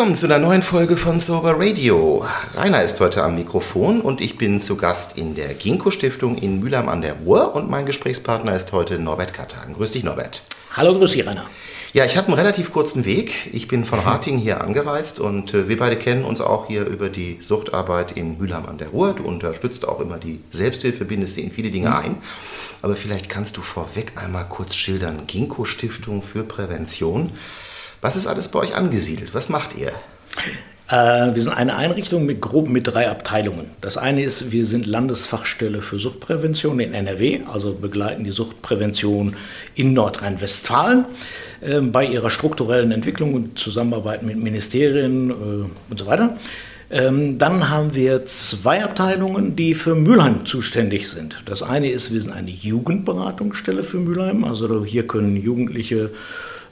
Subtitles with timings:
[0.00, 2.24] Willkommen zu einer neuen Folge von Sober Radio.
[2.54, 6.58] Rainer ist heute am Mikrofon und ich bin zu Gast in der Ginkgo Stiftung in
[6.58, 9.74] Mülheim an der Ruhr und mein Gesprächspartner ist heute Norbert Kattagen.
[9.74, 10.42] Grüß dich, Norbert.
[10.72, 11.44] Hallo, grüß dich, Rainer.
[11.92, 13.50] Ja, ich habe einen relativ kurzen Weg.
[13.52, 17.10] Ich bin von Rating hier angereist und äh, wir beide kennen uns auch hier über
[17.10, 19.12] die Suchtarbeit in Mülheim an der Ruhr.
[19.12, 22.16] Du unterstützt auch immer die Selbsthilfe, bindest sie in viele Dinge ein.
[22.80, 25.26] Aber vielleicht kannst du vorweg einmal kurz schildern.
[25.26, 27.32] Ginkgo Stiftung für Prävention.
[28.00, 29.34] Was ist alles bei euch angesiedelt?
[29.34, 29.92] Was macht ihr?
[30.88, 33.66] Äh, wir sind eine Einrichtung mit grob mit drei Abteilungen.
[33.80, 39.36] Das eine ist, wir sind Landesfachstelle für Suchtprävention in NRW, also begleiten die Suchtprävention
[39.74, 41.04] in Nordrhein-Westfalen
[41.60, 45.34] äh, bei ihrer strukturellen Entwicklung und Zusammenarbeit mit Ministerien äh,
[45.90, 46.38] und so weiter.
[46.90, 51.36] Ähm, dann haben wir zwei Abteilungen, die für Mülheim zuständig sind.
[51.44, 54.42] Das eine ist, wir sind eine Jugendberatungsstelle für Mülheim.
[54.42, 56.10] Also hier können Jugendliche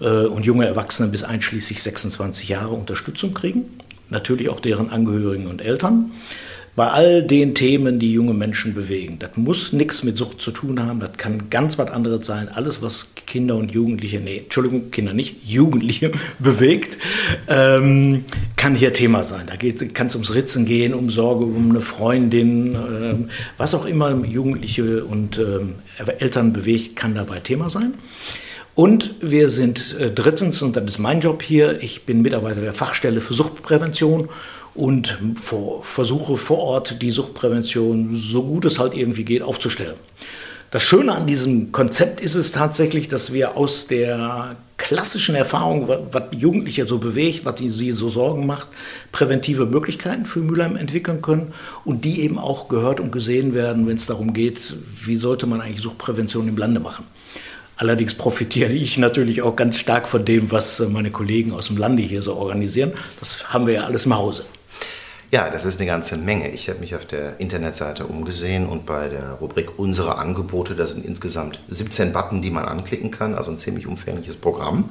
[0.07, 3.65] und junge Erwachsene bis einschließlich 26 Jahre Unterstützung kriegen.
[4.11, 6.13] Natürlich auch deren Angehörigen und Eltern.
[6.79, 9.19] Bei all den Themen, die junge Menschen bewegen.
[9.19, 11.01] Das muss nichts mit Sucht zu tun haben.
[11.01, 12.49] Das kann ganz was anderes sein.
[12.49, 16.97] Alles, was Kinder und Jugendliche, nee, Entschuldigung, Kinder nicht, Jugendliche bewegt,
[17.49, 19.49] ähm, kann hier Thema sein.
[19.49, 23.15] Da kann es ums Ritzen gehen, um Sorge um eine Freundin, äh,
[23.57, 25.59] was auch immer Jugendliche und äh,
[26.21, 27.95] Eltern bewegt, kann dabei Thema sein.
[28.79, 32.73] Und wir sind äh, drittens, und das ist mein Job hier, ich bin Mitarbeiter der
[32.73, 34.29] Fachstelle für Suchtprävention
[34.77, 35.19] und
[35.83, 39.97] versuche vor Ort die Suchtprävention so gut es halt irgendwie geht aufzustellen.
[40.71, 46.23] Das Schöne an diesem Konzept ist es tatsächlich, dass wir aus der klassischen Erfahrung, was
[46.37, 48.69] Jugendliche so bewegt, was sie so Sorgen macht,
[49.11, 51.53] präventive Möglichkeiten für Mülheim entwickeln können
[51.85, 55.61] und die eben auch gehört und gesehen werden, wenn es darum geht, wie sollte man
[55.61, 57.05] eigentlich Suchtprävention im Lande machen.
[57.79, 61.77] Allerdings profitiere ich natürlich auch ganz stark von dem, was äh, meine Kollegen aus dem
[61.77, 62.93] Lande hier so organisieren.
[63.21, 64.45] Das haben wir ja alles im Hause.
[65.31, 66.51] Ja, das ist eine ganze Menge.
[66.51, 71.05] Ich habe mich auf der Internetseite umgesehen und bei der Rubrik Unsere Angebote, da sind
[71.05, 74.89] insgesamt 17 Button, die man anklicken kann, also ein ziemlich umfängliches Programm.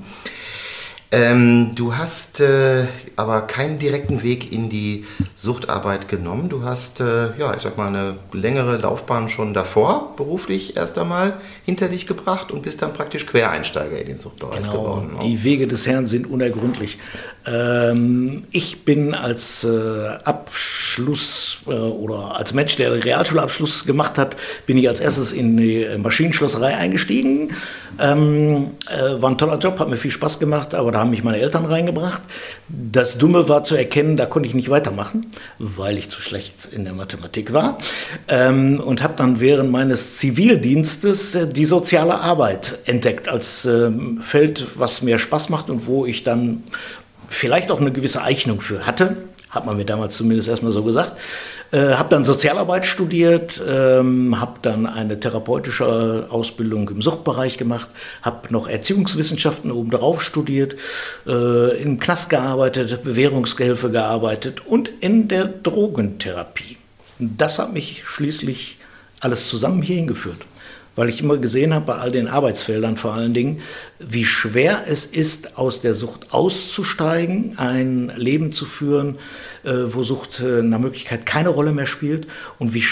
[1.10, 2.86] Ähm, du hast äh,
[3.16, 6.50] aber keinen direkten Weg in die Suchtarbeit genommen.
[6.50, 11.38] Du hast, äh, ja, ich sag mal, eine längere Laufbahn schon davor, beruflich erst einmal
[11.66, 15.14] hinter dich gebracht und bist dann praktisch Quereinsteiger in den Suchtbereich genau, geworden.
[15.14, 15.20] Ne?
[15.24, 16.98] Die Wege des Herrn sind unergründlich.
[17.46, 24.36] Ähm, ich bin als äh, Abschluss äh, oder als Mensch, der den Realschulabschluss gemacht hat,
[24.66, 27.52] bin ich als erstes in die Maschinenschlosserei eingestiegen.
[28.00, 31.24] Ähm, äh, war ein toller Job, hat mir viel Spaß gemacht, aber da haben mich
[31.24, 32.24] meine Eltern reingebracht.
[32.70, 35.28] Das Dumme war zu erkennen, da konnte ich nicht weitermachen,
[35.60, 37.78] weil ich zu schlecht in der Mathematik war.
[38.28, 44.66] Ähm, und habe dann während meines Zivildienstes äh, die soziale Arbeit entdeckt als ähm, Feld,
[44.76, 46.64] was mir Spaß macht und wo ich dann
[47.30, 49.18] vielleicht auch eine gewisse Eignung für hatte.
[49.58, 51.14] Hat man mir damals zumindest erstmal so gesagt.
[51.72, 57.90] Äh, habe dann Sozialarbeit studiert, ähm, habe dann eine therapeutische Ausbildung im Suchtbereich gemacht,
[58.22, 60.76] habe noch Erziehungswissenschaften obendrauf studiert,
[61.26, 66.78] äh, im Knast gearbeitet, Bewährungsgehilfe gearbeitet und in der Drogentherapie.
[67.18, 68.78] Das hat mich schließlich
[69.22, 70.46] alles zusammen hier hingeführt
[70.98, 73.62] weil ich immer gesehen habe, bei all den Arbeitsfeldern vor allen Dingen,
[74.00, 79.16] wie schwer es ist, aus der Sucht auszusteigen, ein Leben zu führen,
[79.64, 82.28] äh, wo Sucht äh, nach Möglichkeit keine Rolle mehr spielt
[82.60, 82.84] und wie,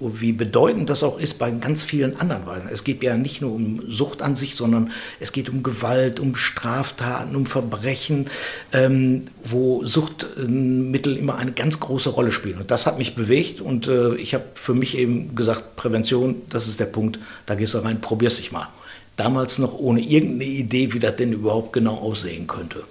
[0.00, 2.68] wie bedeutend das auch ist bei ganz vielen anderen Weisen.
[2.70, 4.90] Es geht ja nicht nur um Sucht an sich, sondern
[5.20, 8.26] es geht um Gewalt, um Straftaten, um Verbrechen,
[8.72, 12.58] ähm, wo Suchtmittel immer eine ganz große Rolle spielen.
[12.58, 16.66] Und das hat mich bewegt und äh, ich habe für mich eben gesagt, Prävention, das
[16.66, 18.68] ist der Punkt, da gehst du rein, probier's dich mal.
[19.16, 22.84] Damals noch ohne irgendeine Idee, wie das denn überhaupt genau aussehen könnte.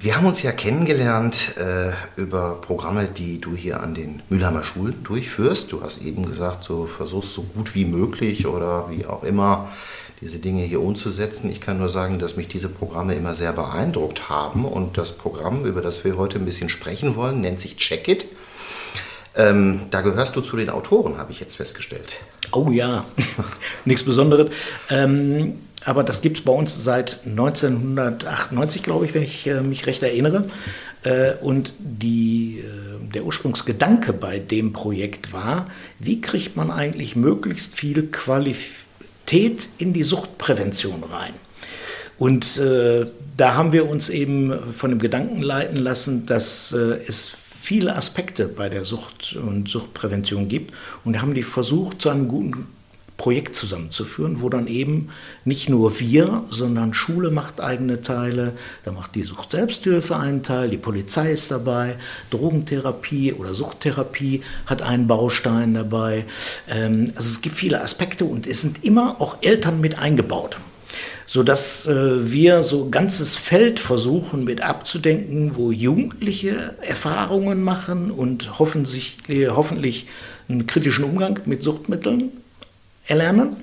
[0.00, 5.02] Wir haben uns ja kennengelernt äh, über Programme, die du hier an den Mülheimer Schulen
[5.02, 5.72] durchführst.
[5.72, 9.68] Du hast eben gesagt, du versuchst so gut wie möglich oder wie auch immer
[10.20, 11.50] diese Dinge hier umzusetzen.
[11.50, 14.64] Ich kann nur sagen, dass mich diese Programme immer sehr beeindruckt haben.
[14.64, 18.26] Und das Programm, über das wir heute ein bisschen sprechen wollen, nennt sich Check It.
[19.36, 22.16] Ähm, da gehörst du zu den Autoren, habe ich jetzt festgestellt.
[22.52, 23.04] Oh ja,
[23.84, 24.50] nichts Besonderes.
[24.90, 29.86] Ähm, aber das gibt es bei uns seit 1998, glaube ich, wenn ich äh, mich
[29.86, 30.44] recht erinnere.
[31.04, 35.66] Äh, und die, äh, der Ursprungsgedanke bei dem Projekt war,
[35.98, 41.34] wie kriegt man eigentlich möglichst viel Qualität in die Suchtprävention rein?
[42.18, 47.37] Und äh, da haben wir uns eben von dem Gedanken leiten lassen, dass äh, es
[47.68, 50.72] viele Aspekte bei der Sucht und Suchtprävention gibt
[51.04, 52.66] und haben die versucht, zu einem guten
[53.18, 55.10] Projekt zusammenzuführen, wo dann eben
[55.44, 58.54] nicht nur wir, sondern Schule macht eigene Teile,
[58.84, 61.96] da macht die Sucht-Selbsthilfe einen Teil, die Polizei ist dabei,
[62.30, 66.24] Drogentherapie oder Suchttherapie hat einen Baustein dabei.
[66.70, 70.56] Ähm, also es gibt viele Aspekte und es sind immer auch Eltern mit eingebaut
[71.28, 78.58] sodass äh, wir so ein ganzes Feld versuchen mit abzudenken, wo Jugendliche Erfahrungen machen und
[78.58, 80.06] hoffentlich, hoffentlich
[80.48, 82.30] einen kritischen Umgang mit Suchtmitteln
[83.06, 83.56] erlernen.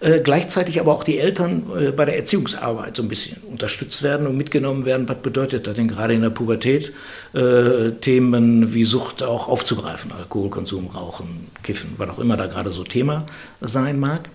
[0.00, 4.26] Äh, gleichzeitig aber auch die Eltern äh, bei der Erziehungsarbeit so ein bisschen unterstützt werden
[4.26, 5.08] und mitgenommen werden.
[5.08, 6.92] Was bedeutet das denn gerade in der Pubertät,
[7.32, 12.84] äh, Themen wie Sucht auch aufzugreifen, Alkoholkonsum, Rauchen, Kiffen, was auch immer da gerade so
[12.84, 13.24] Thema
[13.62, 14.28] sein mag.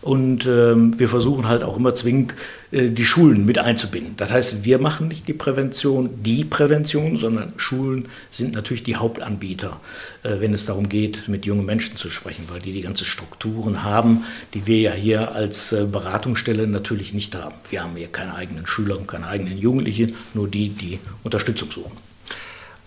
[0.00, 2.36] Und ähm, wir versuchen halt auch immer zwingend
[2.70, 4.14] äh, die Schulen mit einzubinden.
[4.16, 9.80] Das heißt, wir machen nicht die Prävention, die Prävention, sondern Schulen sind natürlich die Hauptanbieter,
[10.22, 13.82] äh, wenn es darum geht, mit jungen Menschen zu sprechen, weil die die ganzen Strukturen
[13.82, 14.24] haben,
[14.54, 17.56] die wir ja hier als äh, Beratungsstelle natürlich nicht haben.
[17.70, 22.07] Wir haben hier keine eigenen Schüler und keine eigenen Jugendlichen, nur die, die Unterstützung suchen.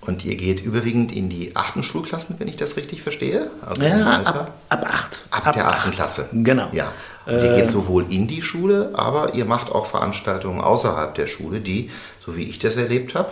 [0.02, 3.52] Und ihr geht überwiegend in die achten Schulklassen, wenn ich das richtig verstehe?
[3.62, 5.22] Also ja, ab, ab acht.
[5.30, 5.96] Ab, ab der achten acht.
[5.96, 6.30] Klasse.
[6.32, 6.70] Genau.
[6.72, 6.92] Ja.
[7.28, 11.60] Und ihr geht sowohl in die Schule, aber ihr macht auch Veranstaltungen außerhalb der Schule,
[11.60, 11.92] die,
[12.26, 13.30] so wie ich das erlebt habe,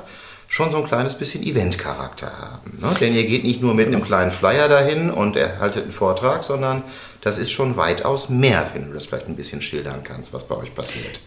[0.48, 2.78] schon so ein kleines bisschen Eventcharakter haben.
[2.80, 2.94] Ne?
[3.00, 6.84] Denn ihr geht nicht nur mit einem kleinen Flyer dahin und erhaltet einen Vortrag, sondern
[7.22, 10.56] das ist schon weitaus mehr, wenn du das vielleicht ein bisschen schildern kannst, was bei
[10.56, 11.20] euch passiert.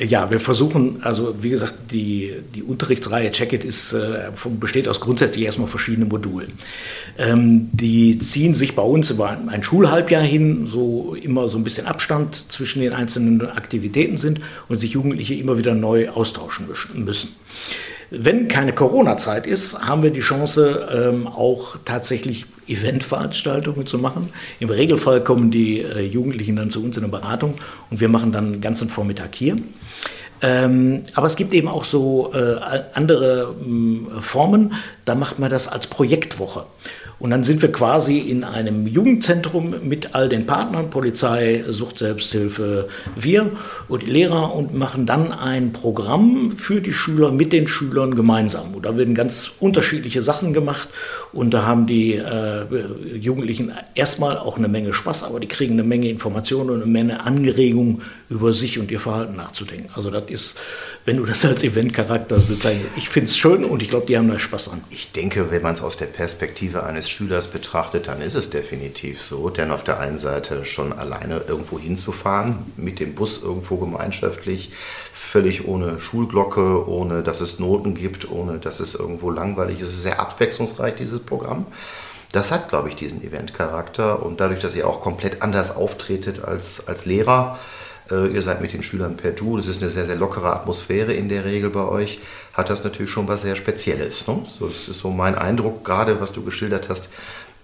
[0.00, 5.68] Ja, wir versuchen, also wie gesagt, die, die Unterrichtsreihe Check-It äh, besteht aus grundsätzlich erstmal
[5.68, 6.52] verschiedenen Modulen.
[7.18, 11.64] Ähm, die ziehen sich bei uns über ein, ein, Schulhalbjahr hin, so immer so ein
[11.64, 17.28] bisschen Abstand zwischen den einzelnen Aktivitäten sind und sich Jugendliche immer wieder neu austauschen müssen.
[18.10, 24.30] Wenn keine Corona-Zeit ist, haben wir die Chance, ähm, auch tatsächlich Eventveranstaltungen zu machen.
[24.60, 27.54] Im Regelfall kommen die äh, Jugendlichen dann zu uns in der Beratung
[27.90, 29.56] und wir machen dann den ganzen Vormittag hier.
[30.42, 32.56] Ähm, aber es gibt eben auch so äh,
[32.92, 34.74] andere äh, Formen,
[35.04, 36.66] da macht man das als Projektwoche.
[37.18, 42.88] Und dann sind wir quasi in einem Jugendzentrum mit all den Partnern, Polizei, Sucht, Selbsthilfe,
[43.14, 43.50] wir
[43.88, 48.74] und Lehrer und machen dann ein Programm für die Schüler mit den Schülern gemeinsam.
[48.74, 50.88] Und da werden ganz unterschiedliche Sachen gemacht
[51.32, 52.64] und da haben die äh,
[53.16, 57.24] Jugendlichen erstmal auch eine Menge Spaß, aber die kriegen eine Menge Informationen und eine Menge
[57.24, 59.90] Anregungen über sich und ihr Verhalten nachzudenken.
[59.94, 60.58] Also das ist,
[61.04, 64.28] wenn du das als Eventcharakter bezeichnest, ich finde es schön und ich glaube, die haben
[64.28, 64.82] da Spaß dran.
[64.90, 69.22] Ich denke, wenn man es aus der Perspektive eines Schülers betrachtet, dann ist es definitiv
[69.22, 69.50] so.
[69.50, 74.72] Denn auf der einen Seite schon alleine irgendwo hinzufahren, mit dem Bus irgendwo gemeinschaftlich,
[75.14, 79.88] völlig ohne Schulglocke, ohne dass es Noten gibt, ohne dass es irgendwo langweilig ist.
[79.88, 81.66] Es ist sehr abwechslungsreich, dieses Programm.
[82.32, 86.88] Das hat, glaube ich, diesen Eventcharakter und dadurch, dass ihr auch komplett anders auftretet als,
[86.88, 87.58] als Lehrer,
[88.10, 91.12] äh, ihr seid mit den Schülern per Du, das ist eine sehr, sehr lockere Atmosphäre
[91.12, 92.18] in der Regel bei euch,
[92.54, 94.26] hat das natürlich schon was sehr Spezielles.
[94.26, 94.38] Ne?
[94.58, 97.10] So, das ist so mein Eindruck, gerade was du geschildert hast,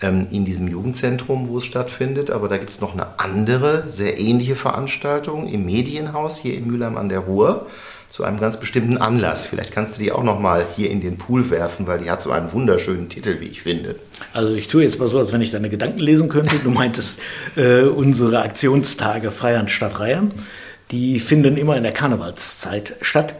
[0.02, 2.30] ähm, in diesem Jugendzentrum, wo es stattfindet.
[2.30, 6.96] Aber da gibt es noch eine andere, sehr ähnliche Veranstaltung im Medienhaus hier in Mülheim
[6.96, 7.66] an der Ruhr
[8.10, 9.46] zu einem ganz bestimmten Anlass.
[9.46, 12.20] Vielleicht kannst du die auch noch mal hier in den Pool werfen, weil die hat
[12.20, 13.94] so einen wunderschönen Titel, wie ich finde.
[14.32, 16.56] Also ich tue jetzt mal so, als wenn ich deine Gedanken lesen könnte.
[16.56, 17.20] Du meintest
[17.56, 20.32] äh, unsere Aktionstage Feiern statt Reihen.
[20.90, 23.36] Die finden immer in der Karnevalszeit statt.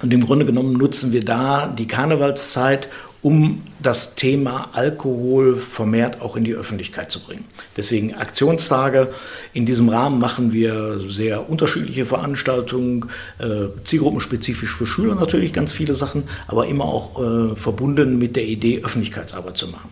[0.00, 2.88] Und im Grunde genommen nutzen wir da die Karnevalszeit,
[3.22, 7.44] um das Thema Alkohol vermehrt auch in die Öffentlichkeit zu bringen.
[7.76, 9.12] Deswegen Aktionstage.
[9.52, 13.06] In diesem Rahmen machen wir sehr unterschiedliche Veranstaltungen,
[13.38, 18.44] äh, zielgruppenspezifisch für Schüler natürlich ganz viele Sachen, aber immer auch äh, verbunden mit der
[18.44, 19.90] Idee, Öffentlichkeitsarbeit zu machen.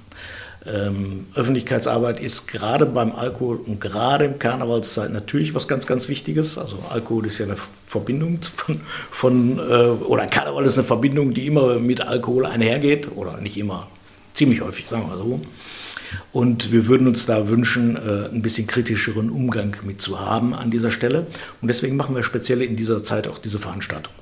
[0.66, 6.58] Ähm, Öffentlichkeitsarbeit ist gerade beim Alkohol und gerade im Karnevalszeit natürlich was ganz, ganz Wichtiges.
[6.58, 9.62] Also Alkohol ist ja eine Verbindung von, von äh,
[10.04, 13.88] oder Karneval ist eine Verbindung, die immer mit Alkohol einhergeht oder nicht immer,
[14.34, 15.40] ziemlich häufig, sagen wir so.
[16.32, 20.70] Und wir würden uns da wünschen, äh, ein bisschen kritischeren Umgang mit zu haben an
[20.70, 21.26] dieser Stelle.
[21.60, 24.12] Und deswegen machen wir speziell in dieser Zeit auch diese Veranstaltung.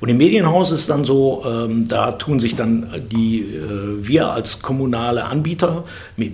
[0.00, 4.60] Und im Medienhaus ist dann so, ähm, da tun sich dann die, äh, wir als
[4.60, 5.84] kommunale Anbieter,
[6.18, 6.30] äh,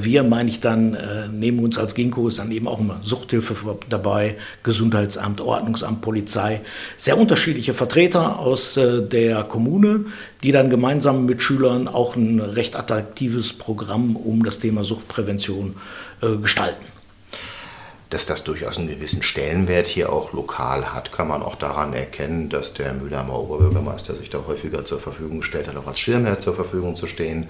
[0.00, 0.96] wir meine ich dann,
[1.32, 3.54] nehmen uns als Ginkgo ist dann eben auch immer Suchthilfe
[3.88, 6.60] dabei, Gesundheitsamt, Ordnungsamt, Polizei,
[6.96, 10.06] sehr unterschiedliche Vertreter aus der Kommune,
[10.44, 15.76] die dann gemeinsam mit Schülern auch ein recht attraktives Programm um das Thema Suchtprävention
[16.20, 16.84] äh, gestalten.
[18.10, 22.50] Dass das durchaus einen gewissen Stellenwert hier auch lokal hat, kann man auch daran erkennen,
[22.50, 26.54] dass der Mülheimer Oberbürgermeister sich da häufiger zur Verfügung gestellt hat, auch als Schirmherr zur
[26.54, 27.48] Verfügung zu stehen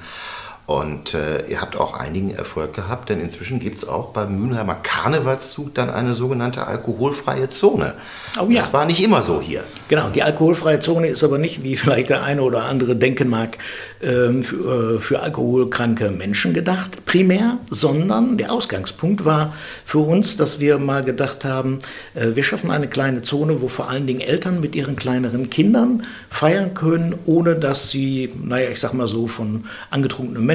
[0.67, 4.77] Und äh, ihr habt auch einigen Erfolg gehabt, denn inzwischen gibt es auch beim Mülheimer
[4.77, 7.93] Karnevalszug dann eine sogenannte alkoholfreie Zone.
[8.41, 8.61] Oh ja.
[8.61, 9.65] Das war nicht immer so hier.
[9.89, 13.59] Genau, die alkoholfreie Zone ist aber nicht, wie vielleicht der eine oder andere denken mag,
[14.03, 19.53] ähm, für, äh, für alkoholkranke Menschen gedacht, primär, sondern der Ausgangspunkt war
[19.85, 21.79] für uns, dass wir mal gedacht haben,
[22.15, 26.05] äh, wir schaffen eine kleine Zone, wo vor allen Dingen Eltern mit ihren kleineren Kindern
[26.31, 30.54] feiern können, ohne dass sie, naja, ich sag mal so, von angetrunkenen Menschen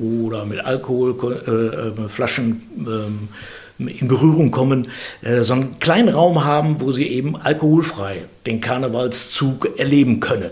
[0.00, 4.88] oder mit Alkoholflaschen äh, äh, in Berührung kommen,
[5.22, 10.50] äh, so einen kleinen Raum haben, wo sie eben alkoholfrei den Karnevalszug erleben können.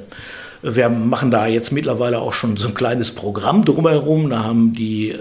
[0.64, 4.30] Wir machen da jetzt mittlerweile auch schon so ein kleines Programm drumherum.
[4.30, 5.12] Da haben die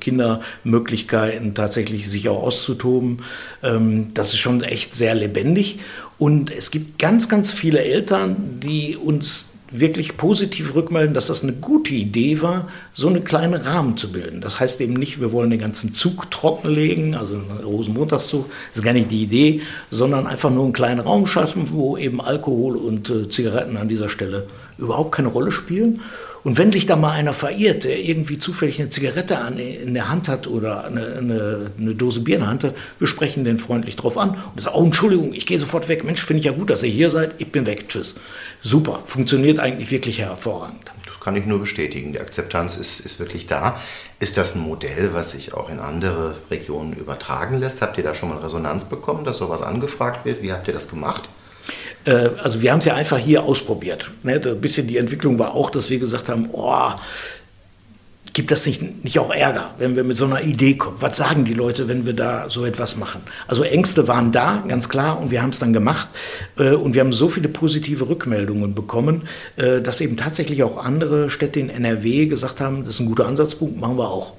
[0.00, 3.18] Kinder Möglichkeiten, tatsächlich sich auch auszutoben.
[3.62, 5.80] Ähm, das ist schon echt sehr lebendig.
[6.18, 11.52] Und es gibt ganz, ganz viele Eltern, die uns wirklich positiv rückmelden, dass das eine
[11.52, 14.40] gute Idee war, so einen kleinen Rahmen zu bilden.
[14.40, 18.92] Das heißt eben nicht, wir wollen den ganzen Zug trockenlegen, also einen Rosenmontagszug, ist gar
[18.92, 23.28] nicht die Idee, sondern einfach nur einen kleinen Raum schaffen, wo eben Alkohol und äh,
[23.28, 24.46] Zigaretten an dieser Stelle
[24.78, 26.00] überhaupt keine Rolle spielen.
[26.46, 30.08] Und wenn sich da mal einer verirrt, der irgendwie zufällig eine Zigarette an, in der
[30.08, 33.58] Hand hat oder eine, eine, eine, Dose Bier in der Hand hat, wir sprechen den
[33.58, 36.04] freundlich drauf an und sagen, oh Entschuldigung, ich gehe sofort weg.
[36.04, 38.14] Mensch, finde ich ja gut, dass ihr hier seid, ich bin weg, tschüss.
[38.62, 40.92] Super, funktioniert eigentlich wirklich hervorragend.
[41.04, 43.80] Das kann ich nur bestätigen, die Akzeptanz ist, ist wirklich da.
[44.20, 47.82] Ist das ein Modell, was sich auch in andere Regionen übertragen lässt?
[47.82, 50.42] Habt ihr da schon mal Resonanz bekommen, dass sowas angefragt wird?
[50.42, 51.28] Wie habt ihr das gemacht?
[52.06, 54.10] Äh, also wir haben es ja einfach hier ausprobiert.
[54.22, 54.40] Ne?
[54.42, 56.90] Ein bisschen die Entwicklung war auch, dass wir gesagt haben, oh,
[58.36, 60.98] gibt das nicht, nicht auch Ärger, wenn wir mit so einer Idee kommen?
[61.00, 63.22] Was sagen die Leute, wenn wir da so etwas machen?
[63.48, 66.08] Also Ängste waren da, ganz klar, und wir haben es dann gemacht.
[66.58, 69.22] Äh, und wir haben so viele positive Rückmeldungen bekommen,
[69.56, 73.26] äh, dass eben tatsächlich auch andere Städte in NRW gesagt haben, das ist ein guter
[73.26, 74.34] Ansatzpunkt, machen wir auch.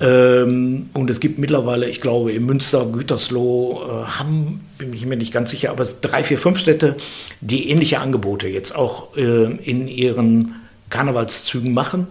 [0.00, 5.16] Ähm, und es gibt mittlerweile, ich glaube, in Münster, Gütersloh, äh, haben, bin ich mir
[5.16, 6.96] nicht ganz sicher, aber drei, vier, fünf Städte,
[7.40, 10.56] die ähnliche Angebote jetzt auch äh, in ihren
[10.90, 12.08] Karnevalszügen machen.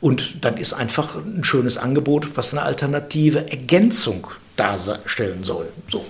[0.00, 5.68] Und dann ist einfach ein schönes Angebot, was eine alternative Ergänzung darstellen soll.
[5.90, 6.04] So.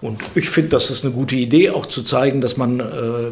[0.00, 2.82] Und ich finde, das ist eine gute Idee, auch zu zeigen, dass man äh,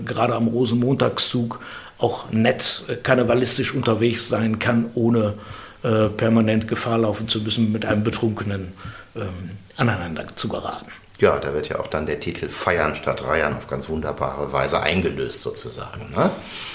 [0.05, 1.61] gerade am Rosenmontagszug
[1.99, 5.35] auch nett äh, karnevalistisch unterwegs sein kann, ohne
[5.83, 8.73] äh, permanent Gefahr laufen zu müssen, mit einem Betrunkenen
[9.17, 10.87] ähm, aneinander zu geraten.
[11.23, 14.83] Ja, da wird ja auch dann der Titel Feiern statt Reiern auf ganz wunderbare Weise
[14.83, 16.11] eingelöst sozusagen.
[16.17, 16.31] Ne?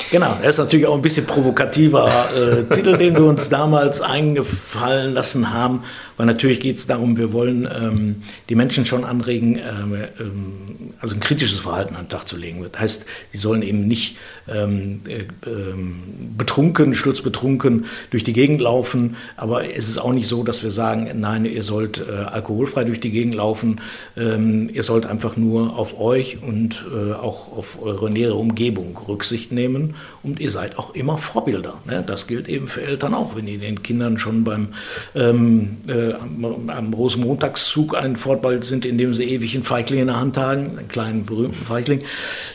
[0.09, 5.13] Genau, er ist natürlich auch ein bisschen provokativer äh, Titel, den wir uns damals eingefallen
[5.13, 5.83] lassen haben,
[6.17, 11.15] weil natürlich geht es darum, wir wollen ähm, die Menschen schon anregen, ähm, ähm, also
[11.15, 12.65] ein kritisches Verhalten an den Tag zu legen.
[12.71, 16.00] Das heißt, sie sollen eben nicht ähm, äh, ähm,
[16.36, 19.15] betrunken, sturzbetrunken durch die Gegend laufen.
[19.36, 23.00] Aber es ist auch nicht so, dass wir sagen, nein, ihr sollt äh, alkoholfrei durch
[23.00, 23.79] die Gegend laufen.
[24.17, 29.51] Ähm, ihr sollt einfach nur auf euch und äh, auch auf eure nähere Umgebung Rücksicht
[29.51, 29.93] nehmen.
[30.24, 31.79] Und ihr seid auch immer Vorbilder.
[31.86, 32.03] Ne?
[32.05, 34.69] Das gilt eben für Eltern auch, wenn ihr den Kindern schon beim
[35.15, 40.07] ähm, äh, am, am Rosenmontagszug ein Fortball sind, in dem sie ewig einen Feigling in
[40.07, 42.03] der Hand haben, einen kleinen berühmten Feigling,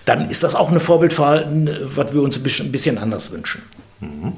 [0.04, 3.62] dann ist das auch ein Vorbildverhalten, was wir uns ein bisschen anders wünschen.
[4.00, 4.32] Mhm.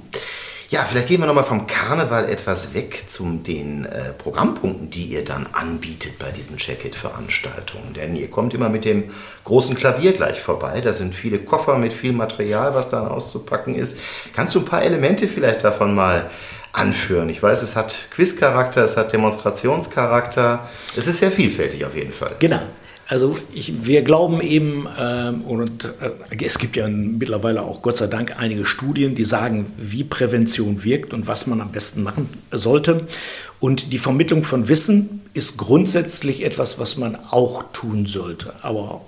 [0.70, 5.24] Ja, vielleicht gehen wir nochmal vom Karneval etwas weg zu den äh, Programmpunkten, die ihr
[5.24, 7.94] dann anbietet bei diesen Check-It-Veranstaltungen.
[7.94, 9.04] Denn ihr kommt immer mit dem
[9.44, 10.80] großen Klavier gleich vorbei.
[10.80, 13.98] Da sind viele Koffer mit viel Material, was dann auszupacken ist.
[14.34, 16.28] Kannst du ein paar Elemente vielleicht davon mal
[16.74, 17.28] anführen.
[17.28, 20.68] Ich weiß, es hat Quizcharakter, es hat Demonstrationscharakter.
[20.96, 22.36] Es ist sehr vielfältig auf jeden Fall.
[22.40, 22.60] Genau.
[23.06, 28.06] Also ich, wir glauben eben, äh, und äh, es gibt ja mittlerweile auch Gott sei
[28.06, 33.06] Dank einige Studien, die sagen, wie Prävention wirkt und was man am besten machen sollte.
[33.60, 38.54] Und die Vermittlung von Wissen ist grundsätzlich etwas, was man auch tun sollte.
[38.62, 39.02] Aber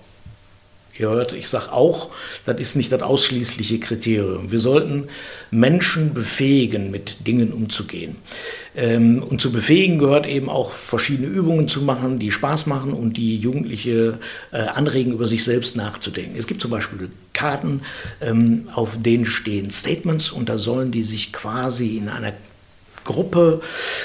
[0.99, 2.11] Ihr hört, ich sage auch,
[2.45, 4.51] das ist nicht das ausschließliche Kriterium.
[4.51, 5.09] Wir sollten
[5.51, 8.17] Menschen befähigen, mit Dingen umzugehen.
[8.75, 13.17] Ähm, und zu befähigen gehört eben auch verschiedene Übungen zu machen, die Spaß machen und
[13.17, 14.19] die Jugendliche
[14.53, 16.37] äh, anregen, über sich selbst nachzudenken.
[16.39, 17.83] Es gibt zum Beispiel Karten,
[18.21, 22.33] ähm, auf denen stehen Statements und da sollen die sich quasi in einer
[23.07, 23.61] Gruppe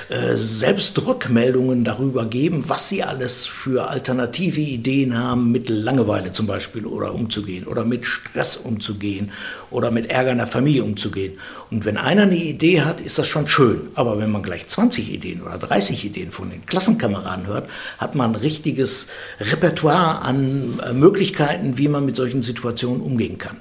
[0.08, 6.48] äh, selbst Rückmeldungen darüber geben, was sie alles für alternative Ideen haben, mit Langeweile zum
[6.48, 9.32] Beispiel oder umzugehen oder mit Stress umzugehen
[9.70, 11.38] oder mit Ärger in der Familie umzugehen.
[11.70, 13.90] Und wenn einer eine Idee hat, ist das schon schön.
[13.96, 18.32] Aber wenn man gleich 20 Ideen oder 30 Ideen von den Klassenkameraden hört, hat man
[18.32, 19.08] ein richtiges
[19.40, 23.58] Repertoire an äh, Möglichkeiten, wie man mit solchen Situationen umgehen kann.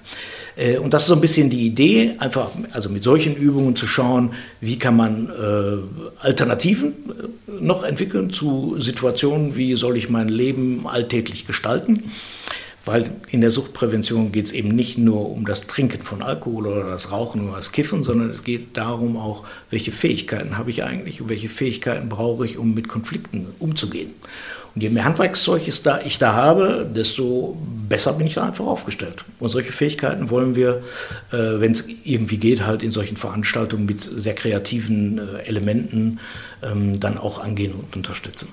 [0.57, 3.87] Äh, und das ist so ein bisschen die Idee, einfach also mit solchen Übungen zu
[3.87, 10.29] schauen, wie kann man äh, Alternativen äh, noch entwickeln zu Situationen, wie soll ich mein
[10.29, 12.11] Leben alltäglich gestalten.
[12.85, 16.85] Weil in der Suchtprävention geht es eben nicht nur um das Trinken von Alkohol oder
[16.85, 21.21] das Rauchen oder das Kiffen, sondern es geht darum auch, welche Fähigkeiten habe ich eigentlich
[21.21, 24.13] und welche Fähigkeiten brauche ich, um mit Konflikten umzugehen.
[24.75, 27.57] Und je mehr Handwerkszeug ich da, habe, desto
[27.89, 29.25] besser bin ich da einfach aufgestellt.
[29.41, 30.83] Und solche Fähigkeiten wollen wir,
[31.33, 36.21] äh, wenn es irgendwie geht, halt in solchen Veranstaltungen mit sehr kreativen äh, Elementen
[36.63, 38.49] ähm, dann auch angehen und unterstützen.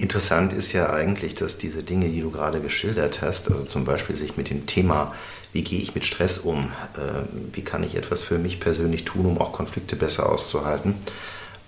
[0.00, 4.16] Interessant ist ja eigentlich, dass diese Dinge, die du gerade geschildert hast, also zum Beispiel
[4.16, 5.14] sich mit dem Thema,
[5.52, 9.26] wie gehe ich mit Stress um, äh, wie kann ich etwas für mich persönlich tun,
[9.26, 10.94] um auch Konflikte besser auszuhalten,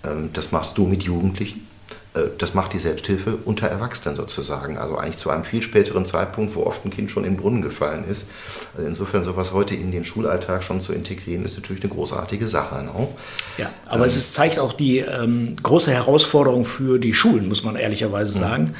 [0.03, 1.67] ähm, das machst du mit Jugendlichen.
[2.13, 4.77] Äh, das macht die Selbsthilfe unter Erwachsenen sozusagen.
[4.77, 7.61] Also eigentlich zu einem viel späteren Zeitpunkt, wo oft ein Kind schon in den Brunnen
[7.61, 8.27] gefallen ist.
[8.75, 12.83] Also insofern sowas heute in den Schulalltag schon zu integrieren, ist natürlich eine großartige Sache.
[12.83, 13.07] Ne?
[13.57, 17.75] Ja, aber ähm, es zeigt auch die ähm, große Herausforderung für die Schulen, muss man
[17.75, 18.41] ehrlicherweise mhm.
[18.41, 18.75] sagen.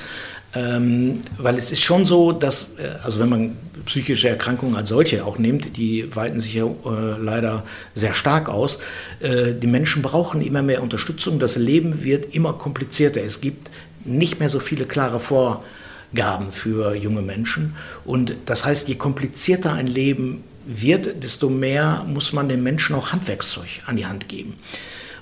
[0.56, 5.26] Ähm, weil es ist schon so, dass, äh, also wenn man psychische Erkrankungen als solche
[5.26, 7.64] auch nimmt, die weiten sich ja äh, leider
[7.96, 8.80] sehr stark aus,
[9.20, 13.24] äh, die Menschen brauchen immer mehr Unterstützung, das Leben wird immer komplizierter.
[13.24, 13.72] Es gibt
[14.06, 17.76] nicht mehr so viele klare Vorgaben für junge Menschen.
[18.06, 23.12] Und das heißt, je komplizierter ein Leben wird, desto mehr muss man den Menschen auch
[23.12, 24.54] Handwerkszeug an die Hand geben.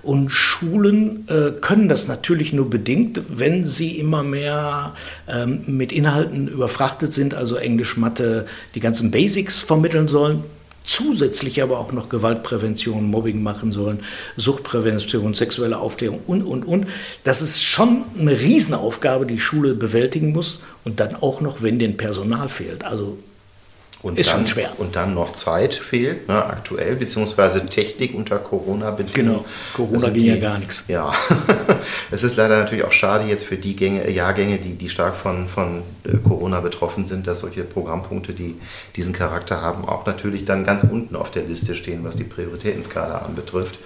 [0.03, 4.93] Und Schulen äh, können das natürlich nur bedingt, wenn sie immer mehr
[5.27, 10.43] ähm, mit Inhalten überfrachtet sind, also Englisch, Mathe, die ganzen Basics vermitteln sollen
[10.83, 13.99] zusätzlich aber auch noch Gewaltprävention, Mobbing machen sollen,
[14.37, 16.87] Suchtprävention, sexuelle Aufklärung und, und, und.
[17.23, 21.97] Das ist schon eine Riesenaufgabe, die Schule bewältigen muss und dann auch noch, wenn den
[21.97, 22.83] Personal fehlt.
[22.83, 23.17] Also
[24.03, 24.71] und ist dann, schon schwer.
[24.79, 29.43] Und dann noch Zeit fehlt, ne, aktuell, beziehungsweise Technik unter Corona-Bedingungen.
[29.43, 30.85] Genau, Corona ging ja gar nichts.
[30.87, 31.13] Ja,
[32.11, 35.47] es ist leider natürlich auch schade jetzt für die Gänge, Jahrgänge, die, die stark von,
[35.47, 38.55] von äh, Corona betroffen sind, dass solche Programmpunkte, die
[38.95, 43.19] diesen Charakter haben, auch natürlich dann ganz unten auf der Liste stehen, was die Prioritätenskala
[43.19, 43.77] anbetrifft.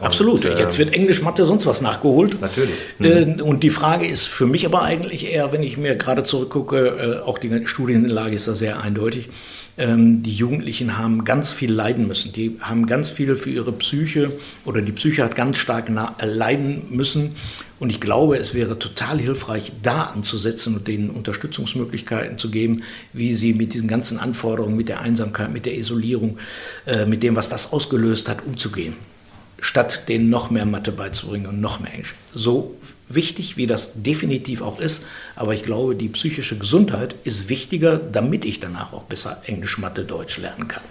[0.00, 0.44] Absolut.
[0.44, 2.40] Und, äh, Jetzt wird Englisch, Mathe, sonst was nachgeholt.
[2.40, 2.74] Natürlich.
[2.98, 3.06] Mhm.
[3.06, 7.22] Äh, und die Frage ist für mich aber eigentlich eher, wenn ich mir gerade zurückgucke,
[7.24, 9.28] äh, auch die Studienlage ist da sehr eindeutig.
[9.78, 12.32] Ähm, die Jugendlichen haben ganz viel leiden müssen.
[12.32, 14.32] Die haben ganz viel für ihre Psyche
[14.64, 15.90] oder die Psyche hat ganz stark
[16.22, 17.36] leiden müssen.
[17.78, 23.34] Und ich glaube, es wäre total hilfreich, da anzusetzen und denen Unterstützungsmöglichkeiten zu geben, wie
[23.34, 26.38] sie mit diesen ganzen Anforderungen, mit der Einsamkeit, mit der Isolierung,
[27.06, 28.94] mit dem, was das ausgelöst hat, umzugehen
[29.60, 32.14] statt denen noch mehr Mathe beizubringen und noch mehr Englisch.
[32.32, 32.74] So
[33.08, 38.44] wichtig, wie das definitiv auch ist, aber ich glaube, die psychische Gesundheit ist wichtiger, damit
[38.44, 40.82] ich danach auch besser Englisch, Mathe, Deutsch lernen kann.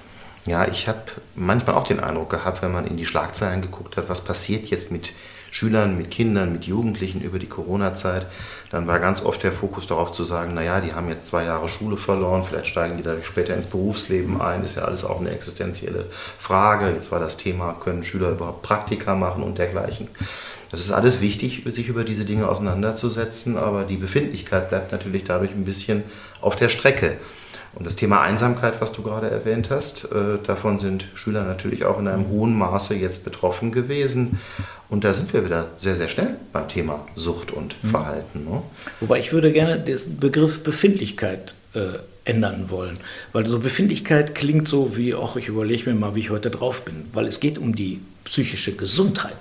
[0.46, 1.02] Ja, ich habe
[1.36, 4.92] manchmal auch den Eindruck gehabt, wenn man in die Schlagzeilen geguckt hat, was passiert jetzt
[4.92, 5.12] mit
[5.56, 8.28] Schülern, mit Kindern, mit Jugendlichen über die Corona-Zeit,
[8.72, 11.70] dann war ganz oft der Fokus darauf zu sagen, naja, die haben jetzt zwei Jahre
[11.70, 15.30] Schule verloren, vielleicht steigen die dadurch später ins Berufsleben ein, ist ja alles auch eine
[15.30, 16.08] existenzielle
[16.40, 16.90] Frage.
[16.90, 20.10] Jetzt war das Thema, können Schüler überhaupt Praktika machen und dergleichen.
[20.72, 25.52] Das ist alles wichtig, sich über diese Dinge auseinanderzusetzen, aber die Befindlichkeit bleibt natürlich dadurch
[25.52, 26.04] ein bisschen
[26.42, 27.16] auf der Strecke.
[27.76, 32.00] Und das Thema Einsamkeit, was du gerade erwähnt hast, äh, davon sind Schüler natürlich auch
[32.00, 34.40] in einem hohen Maße jetzt betroffen gewesen.
[34.90, 37.90] Und da sind wir wieder sehr, sehr schnell beim Thema Sucht und mhm.
[37.90, 38.46] Verhalten.
[38.46, 38.62] Ne?
[39.02, 42.98] Wobei ich würde gerne den Begriff Befindlichkeit äh, ändern wollen.
[43.34, 46.86] Weil so Befindlichkeit klingt so wie, ach, ich überlege mir mal, wie ich heute drauf
[46.86, 47.08] bin.
[47.12, 49.38] Weil es geht um die psychische Gesundheit.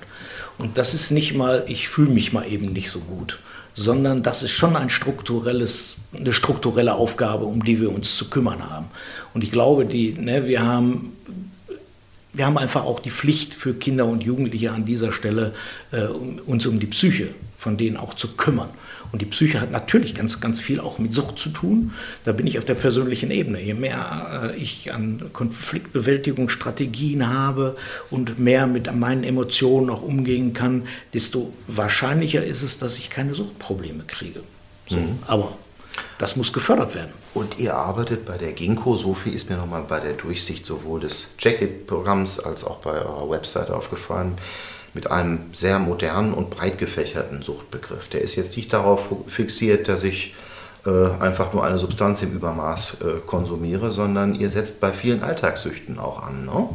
[0.58, 3.38] Und das ist nicht mal, ich fühle mich mal eben nicht so gut
[3.74, 8.68] sondern das ist schon ein strukturelles, eine strukturelle Aufgabe, um die wir uns zu kümmern
[8.70, 8.86] haben.
[9.34, 11.12] Und ich glaube, die, ne, wir, haben,
[12.32, 15.54] wir haben einfach auch die Pflicht für Kinder und Jugendliche an dieser Stelle,
[15.90, 18.68] äh, uns um die Psyche von denen auch zu kümmern.
[19.14, 21.92] Und die Psyche hat natürlich ganz, ganz viel auch mit Sucht zu tun.
[22.24, 23.60] Da bin ich auf der persönlichen Ebene.
[23.60, 27.76] Je mehr äh, ich an Konfliktbewältigungsstrategien habe
[28.10, 33.34] und mehr mit meinen Emotionen auch umgehen kann, desto wahrscheinlicher ist es, dass ich keine
[33.34, 34.40] Suchtprobleme kriege.
[34.90, 34.96] So.
[34.96, 35.20] Mhm.
[35.28, 35.56] Aber
[36.18, 37.12] das muss gefördert werden.
[37.34, 40.98] Und ihr arbeitet bei der Ginkgo, so viel ist mir nochmal bei der Durchsicht sowohl
[40.98, 44.36] des Jacket-Programms als auch bei eurer Website aufgefallen
[44.94, 48.08] mit einem sehr modernen und breit gefächerten Suchtbegriff.
[48.08, 50.34] Der ist jetzt nicht darauf fixiert, dass ich
[50.86, 55.98] äh, einfach nur eine Substanz im Übermaß äh, konsumiere, sondern ihr setzt bei vielen Alltagssüchten
[55.98, 56.46] auch an.
[56.46, 56.68] Ne?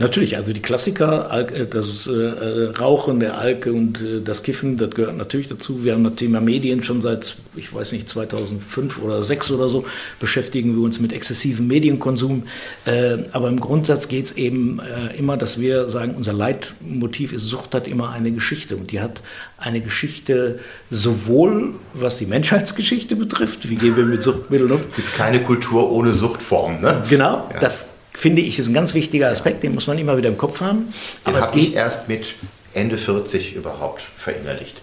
[0.00, 4.92] Natürlich, also die Klassiker, äh, das äh, Rauchen, der Alke und äh, das Kiffen, das
[4.92, 5.84] gehört natürlich dazu.
[5.84, 9.84] Wir haben das Thema Medien schon seit, ich weiß nicht, 2005 oder 2006 oder so,
[10.18, 12.44] beschäftigen wir uns mit exzessivem Medienkonsum.
[12.86, 17.42] Äh, aber im Grundsatz geht es eben äh, immer, dass wir sagen, unser Leitmotiv ist,
[17.42, 18.76] Sucht hat immer eine Geschichte.
[18.76, 19.20] Und die hat
[19.58, 20.60] eine Geschichte
[20.90, 24.80] sowohl, was die Menschheitsgeschichte betrifft, wie gehen wir mit Suchtmitteln um.
[24.92, 26.80] Es gibt keine Kultur ohne Suchtform.
[26.80, 27.02] Ne?
[27.10, 27.58] Genau, ja.
[27.60, 30.60] das finde ich, ist ein ganz wichtiger Aspekt, den muss man immer wieder im Kopf
[30.60, 30.92] haben.
[31.26, 32.34] Den Aber es geht ich erst mit
[32.74, 34.80] Ende 40 überhaupt verinnerlicht.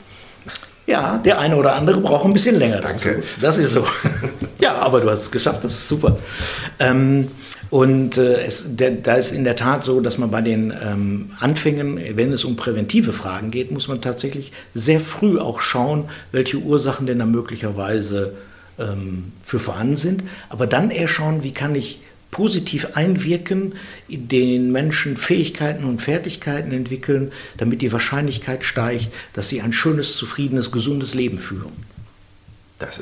[0.85, 3.09] Ja, der eine oder andere braucht ein bisschen länger dazu.
[3.09, 3.23] Danke.
[3.41, 3.85] Das ist so.
[4.59, 6.17] ja, aber du hast es geschafft, das ist super.
[6.79, 7.29] Ähm,
[7.69, 11.31] und äh, es, der, da ist in der Tat so, dass man bei den ähm,
[11.39, 16.57] Anfängen, wenn es um präventive Fragen geht, muss man tatsächlich sehr früh auch schauen, welche
[16.57, 18.35] Ursachen denn da möglicherweise
[18.79, 20.23] ähm, für vorhanden sind.
[20.47, 21.99] Aber dann eher schauen, wie kann ich
[22.37, 23.73] positiv einwirken,
[24.07, 30.71] den Menschen Fähigkeiten und Fertigkeiten entwickeln, damit die Wahrscheinlichkeit steigt, dass sie ein schönes, zufriedenes,
[30.71, 31.73] gesundes Leben führen.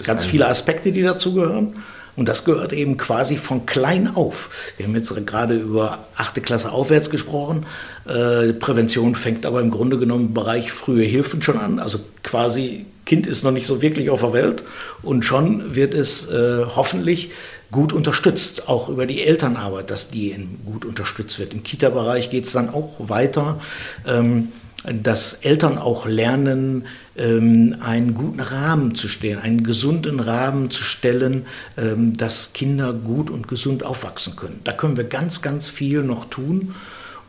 [0.06, 1.74] Ganz viele Aspekte, die dazu gehören.
[2.15, 4.71] Und das gehört eben quasi von klein auf.
[4.78, 7.65] Wir haben jetzt gerade über achte Klasse aufwärts gesprochen.
[8.06, 11.78] Äh, Prävention fängt aber im Grunde genommen im Bereich frühe Hilfen schon an.
[11.78, 14.63] Also quasi Kind ist noch nicht so wirklich auf der Welt
[15.04, 17.32] und schon wird es äh, hoffentlich
[17.72, 21.54] gut unterstützt, auch über die Elternarbeit, dass die gut unterstützt wird.
[21.54, 23.60] Im Kita-Bereich geht es dann auch weiter,
[24.08, 24.52] ähm,
[24.91, 26.86] dass Eltern auch lernen,
[27.18, 31.46] ähm, einen guten Rahmen zu stellen, einen gesunden Rahmen zu stellen,
[31.78, 34.62] ähm, dass Kinder gut und gesund aufwachsen können.
[34.63, 36.76] Da können wir ganz, ganz viel noch tun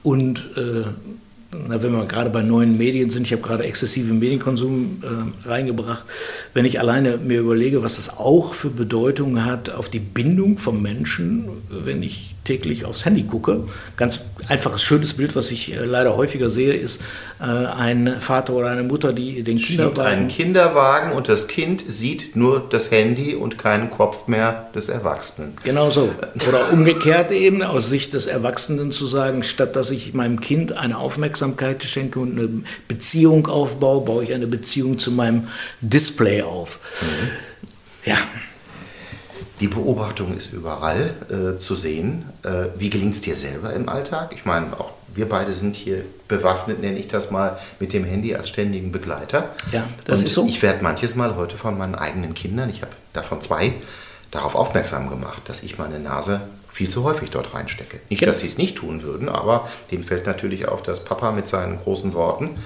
[0.03, 0.85] und äh,
[1.69, 6.05] na, wenn wir gerade bei neuen Medien sind, ich habe gerade exzessiven Medienkonsum äh, reingebracht,
[6.55, 10.83] wenn ich alleine mir überlege, was das auch für Bedeutung hat auf die Bindung vom
[10.83, 13.65] Menschen, wenn ich täglich aufs Handy gucke.
[13.97, 17.03] Ganz einfaches, schönes Bild, was ich äh, leider häufiger sehe, ist
[17.41, 20.01] äh, ein Vater oder eine Mutter, die den Kinderwagen...
[20.01, 25.55] einen Kinderwagen und das Kind sieht nur das Handy und keinen Kopf mehr des Erwachsenen.
[25.65, 26.11] Genau so.
[26.49, 30.99] Oder umgekehrt eben, aus Sicht des Erwachsenen zu sagen, statt dass ich meinem Kind eine
[30.99, 31.46] Aufmerksamkeit
[31.81, 32.49] schenke und eine
[32.89, 35.49] Beziehung aufbaue, baue ich eine Beziehung zu meinem
[35.81, 36.79] Display auf.
[37.03, 38.11] Mhm.
[38.11, 38.19] Ja.
[39.61, 42.27] Die Beobachtung ist überall äh, zu sehen.
[42.43, 44.33] Äh, wie gelingt es dir selber im Alltag?
[44.35, 48.35] Ich meine, auch wir beide sind hier bewaffnet, nenne ich das mal, mit dem Handy
[48.35, 49.55] als ständigen Begleiter.
[49.73, 50.47] Ja, das Und ist so.
[50.47, 53.73] Ich werde manches Mal heute von meinen eigenen Kindern, ich habe davon zwei,
[54.31, 56.43] darauf aufmerksam gemacht, dass ich meine Nase
[56.77, 58.01] viel zu häufig dort reinstecke.
[58.11, 58.33] Nicht, genau.
[58.33, 61.79] dass sie es nicht tun würden, aber denen fällt natürlich auf, dass Papa mit seinen
[61.79, 62.59] großen Worten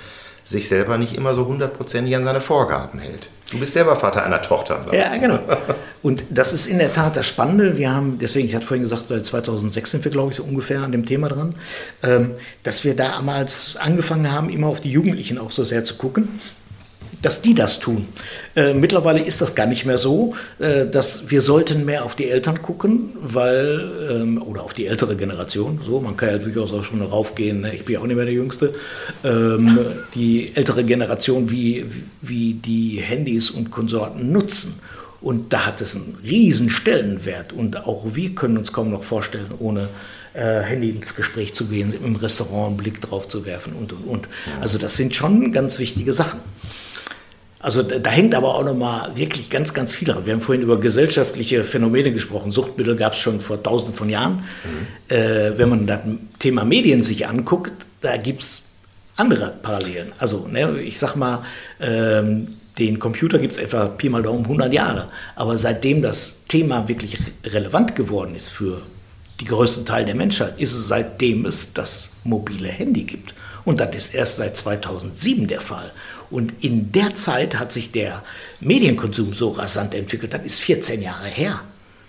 [0.44, 3.29] sich selber nicht immer so hundertprozentig an seine Vorgaben hält.
[3.53, 4.85] Du bist selber Vater einer Tochter.
[4.90, 5.38] Ja, genau.
[6.03, 7.79] Und das ist in der Tat das Spannende.
[7.79, 10.81] Wir haben, deswegen, ich hatte vorhin gesagt, seit 2006 sind wir, glaube ich, so ungefähr
[10.81, 11.55] an dem Thema dran,
[12.03, 12.33] ähm,
[12.64, 16.40] dass wir damals angefangen haben, immer auf die Jugendlichen auch so sehr zu gucken
[17.22, 18.06] dass die das tun.
[18.56, 22.30] Äh, mittlerweile ist das gar nicht mehr so, äh, dass wir sollten mehr auf die
[22.30, 26.85] Eltern gucken, weil, ähm, oder auf die ältere Generation, so, man kann ja durchaus auch
[26.85, 27.74] schon raufgehen, ne?
[27.74, 28.72] ich bin ja auch nicht mehr der Jüngste,
[29.24, 29.78] ähm,
[30.14, 31.87] die ältere Generation, wie,
[32.22, 34.80] wie die Handys und Konsorten nutzen.
[35.20, 39.50] Und da hat es einen riesen Stellenwert und auch wir können uns kaum noch vorstellen,
[39.59, 39.90] ohne
[40.33, 44.04] äh, Handy ins Gespräch zu gehen, im Restaurant einen Blick drauf zu werfen und und
[44.06, 44.28] und.
[44.61, 46.40] Also das sind schon ganz wichtige Sachen.
[47.62, 50.25] Also da, hängt aber auch nochmal wirklich ganz, ganz viel dran.
[50.25, 52.53] Wir haben vorhin über gesellschaftliche Phänomene gesprochen.
[52.53, 54.44] Suchtmittel gab es schon vor tausenden von Jahren.
[54.64, 55.14] Mhm.
[55.14, 56.01] Äh, wenn man das
[56.38, 58.68] Thema Medien sich anguckt, da gibt es
[59.16, 60.12] andere Parallelen.
[60.18, 61.44] Also ne, ich sag mal,
[61.81, 65.09] ähm, den Computer gibt es etwa Pi mal Daumen 100 Jahre.
[65.37, 68.81] Aber seitdem das Thema wirklich relevant geworden ist für
[69.38, 73.35] die größten Teil der Menschheit, ist es seitdem es das mobile Handy gibt.
[73.64, 75.92] Und das ist erst seit 2007 der Fall.
[76.31, 78.23] Und in der Zeit hat sich der
[78.61, 80.33] Medienkonsum so rasant entwickelt.
[80.33, 81.61] Das ist 14 Jahre her.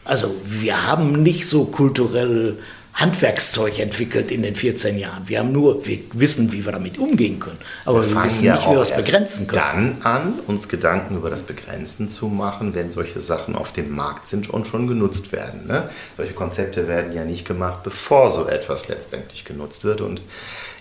[0.04, 2.58] Also wir haben nicht so kulturell
[2.94, 5.28] Handwerkszeug entwickelt in den 14 Jahren.
[5.28, 7.58] Wir haben nur, wir wissen, wie wir damit umgehen können.
[7.86, 10.02] Aber wir, wir wissen ja nicht, wie wir das begrenzen können.
[10.04, 14.28] Dann an, uns Gedanken über das Begrenzen zu machen, wenn solche Sachen auf dem Markt
[14.28, 15.68] sind und schon genutzt werden.
[15.68, 15.90] Ne?
[16.18, 20.02] Solche Konzepte werden ja nicht gemacht, bevor so etwas letztendlich genutzt wird.
[20.02, 20.22] Und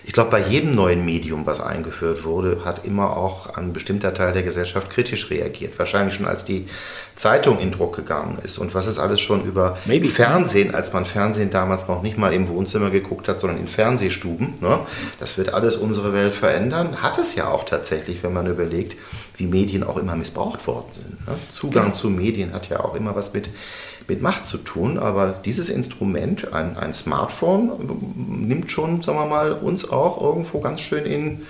[0.03, 4.33] ich glaube, bei jedem neuen Medium, was eingeführt wurde, hat immer auch ein bestimmter Teil
[4.33, 5.77] der Gesellschaft kritisch reagiert.
[5.77, 6.65] Wahrscheinlich schon als die
[7.15, 10.07] Zeitung in Druck gegangen ist und was ist alles schon über Maybe.
[10.07, 14.55] Fernsehen, als man Fernsehen damals noch nicht mal im Wohnzimmer geguckt hat, sondern in Fernsehstuben.
[14.59, 14.79] Ne?
[15.19, 17.03] Das wird alles unsere Welt verändern.
[17.03, 18.95] Hat es ja auch tatsächlich, wenn man überlegt,
[19.37, 21.27] wie Medien auch immer missbraucht worden sind.
[21.27, 21.35] Ne?
[21.49, 21.95] Zugang genau.
[21.95, 23.51] zu Medien hat ja auch immer was mit
[24.11, 27.71] mit Macht zu tun, aber dieses Instrument, ein, ein Smartphone,
[28.17, 31.41] nimmt schon, sagen wir mal, uns auch irgendwo ganz schön in,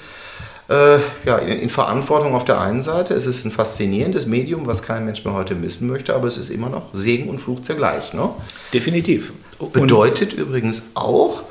[0.69, 3.15] äh, ja, in, in, Verantwortung auf der einen Seite.
[3.15, 6.51] Es ist ein faszinierendes Medium, was kein Mensch mehr heute missen möchte, aber es ist
[6.51, 8.13] immer noch Segen und Fluch zugleich.
[8.13, 8.29] Ne?
[8.71, 9.33] Definitiv.
[9.57, 11.41] Und Bedeutet übrigens auch,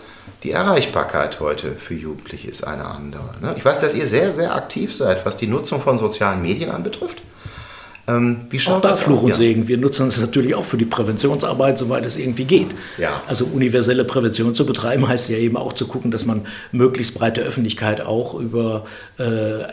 [0.45, 3.35] die Erreichbarkeit heute für Jugendliche ist eine andere.
[3.43, 3.55] Ne?
[3.57, 7.21] Ich weiß, dass ihr sehr, sehr aktiv seid, was die Nutzung von sozialen Medien anbetrifft.
[8.17, 9.69] Ähm, wie schaut auch das Fluch und Segen.
[9.69, 12.69] Wir nutzen es natürlich auch für die Präventionsarbeit, soweit es irgendwie geht.
[12.99, 13.23] Ja.
[13.27, 17.43] Also universelle Prävention zu betreiben, heißt ja eben auch zu gucken, dass man möglichst breite
[17.43, 18.85] Öffentlichkeit auch über
[19.19, 19.23] äh,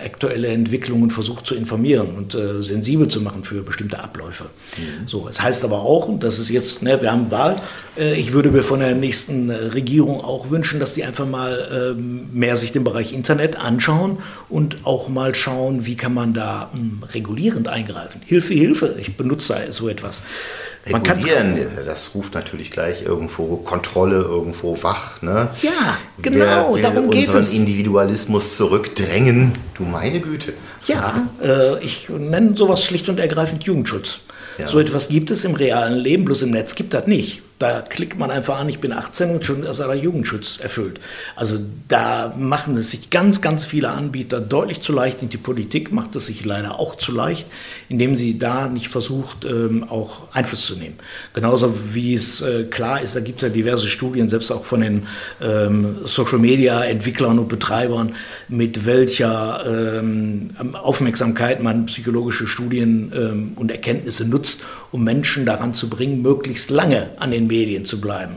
[0.04, 4.45] aktuelle Entwicklungen versucht zu informieren und äh, sensibel zu machen für bestimmte Abläufe.
[4.78, 5.08] Mhm.
[5.08, 7.58] So, es heißt aber auch, das ist jetzt, ne, wir haben Wahl,
[7.97, 11.95] äh, ich würde mir von der nächsten äh, Regierung auch wünschen, dass die einfach mal
[11.97, 14.19] ähm, mehr sich den Bereich Internet anschauen
[14.50, 18.21] und auch mal schauen, wie kann man da hm, regulierend eingreifen.
[18.28, 20.22] Hilfe, Hilfe, ich benutze so etwas.
[20.90, 25.22] Man Regulieren, das ruft natürlich gleich irgendwo Kontrolle, irgendwo wach.
[25.22, 25.50] Ne?
[25.62, 27.54] Ja, genau, Wer darum geht es.
[27.54, 30.54] Individualismus zurückdrängen, du meine Güte.
[30.88, 34.20] Ja, äh, ich nenne sowas schlicht und ergreifend Jugendschutz.
[34.58, 34.68] Ja.
[34.68, 37.44] So etwas gibt es im realen Leben, bloß im Netz gibt das nicht.
[37.60, 41.00] Da klickt man einfach an, ich bin 18 und schon ist aller Jugendschutz erfüllt.
[41.36, 45.91] Also da machen es sich ganz, ganz viele Anbieter deutlich zu leicht und die Politik
[45.91, 47.48] macht es sich leider auch zu leicht,
[47.89, 50.98] indem sie da nicht versucht, ähm, auch Einfluss zu nehmen.
[51.34, 54.82] Genauso wie es äh, klar ist, da gibt es ja diverse Studien, selbst auch von
[54.82, 55.08] den
[55.41, 58.13] ähm, Social-Media-Entwicklern und Betreibern,
[58.50, 66.22] mit welcher ähm, Aufmerksamkeit man psychologische Studien und Erkenntnisse nutzt, um Menschen daran zu bringen,
[66.22, 68.36] möglichst lange an den Medien zu bleiben.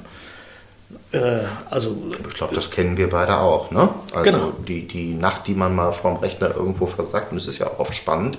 [1.12, 1.96] Äh, also,
[2.28, 3.70] ich glaube, das kennen wir beide auch.
[3.70, 3.88] Ne?
[4.12, 4.52] Also genau.
[4.66, 7.80] die, die Nacht, die man mal vorm Rechner irgendwo versagt, und es ist ja auch
[7.80, 8.38] oft spannend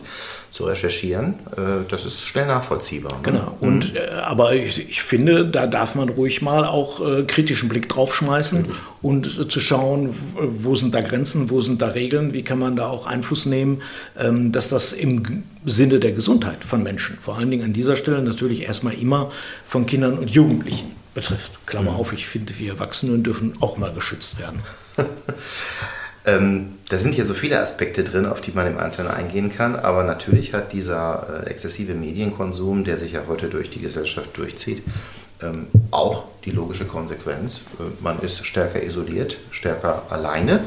[0.51, 3.13] zu recherchieren, äh, das ist schnell nachvollziehbar.
[3.13, 3.19] Ne?
[3.23, 3.57] Genau.
[3.59, 3.67] Mhm.
[3.67, 7.89] Und, äh, aber ich, ich, finde, da darf man ruhig mal auch äh, kritischen Blick
[7.89, 8.71] drauf schmeißen mhm.
[9.01, 12.77] und äh, zu schauen, wo sind da Grenzen, wo sind da Regeln, wie kann man
[12.77, 13.81] da auch Einfluss nehmen,
[14.17, 18.21] ähm, dass das im Sinne der Gesundheit von Menschen, vor allen Dingen an dieser Stelle
[18.21, 19.31] natürlich erstmal immer
[19.65, 21.65] von Kindern und Jugendlichen betrifft.
[21.65, 21.97] Klammer mhm.
[21.97, 24.61] auf, ich finde, wir Erwachsenen dürfen auch mal geschützt werden.
[26.25, 29.75] ähm, da sind hier so viele Aspekte drin, auf die man im Einzelnen eingehen kann,
[29.75, 34.83] aber natürlich hat dieser äh, exzessive Medienkonsum, der sich ja heute durch die Gesellschaft durchzieht,
[35.41, 37.61] ähm, auch die logische Konsequenz.
[37.79, 40.61] Äh, man ist stärker isoliert, stärker alleine.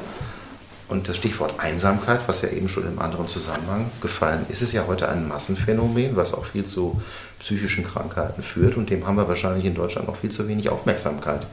[0.88, 4.84] Und das Stichwort Einsamkeit, was ja eben schon im anderen Zusammenhang gefallen ist, ist ja
[4.86, 7.00] heute ein Massenphänomen, was auch viel zu
[7.40, 8.76] psychischen Krankheiten führt.
[8.76, 11.46] Und dem haben wir wahrscheinlich in Deutschland auch viel zu wenig Aufmerksamkeit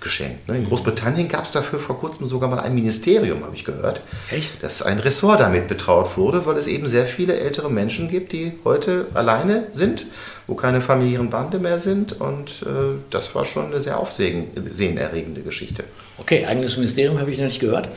[0.00, 0.48] geschenkt.
[0.48, 0.56] Ne?
[0.56, 4.00] In Großbritannien gab es dafür vor kurzem sogar mal ein Ministerium, habe ich gehört.
[4.30, 4.62] Echt?
[4.62, 8.52] Dass ein Ressort damit betraut wurde, weil es eben sehr viele ältere Menschen gibt, die
[8.64, 10.06] heute alleine sind
[10.50, 12.20] wo keine familiären Bande mehr sind.
[12.20, 15.84] Und äh, das war schon eine sehr aufsehenerregende Geschichte.
[16.18, 17.88] Okay, eigenes Ministerium habe ich noch nicht gehört.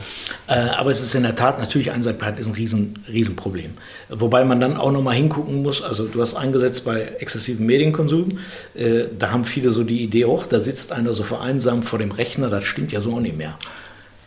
[0.46, 3.72] Äh, aber es ist in der Tat natürlich Einsamkeit ist ein Riesen, Riesenproblem.
[4.08, 5.82] Wobei man dann auch noch mal hingucken muss.
[5.82, 8.38] Also du hast eingesetzt bei exzessivem Medienkonsum.
[8.76, 12.12] Äh, da haben viele so die Idee, auch da sitzt einer so vereinsamt vor dem
[12.12, 12.50] Rechner.
[12.50, 13.58] Das stimmt ja so auch nicht mehr.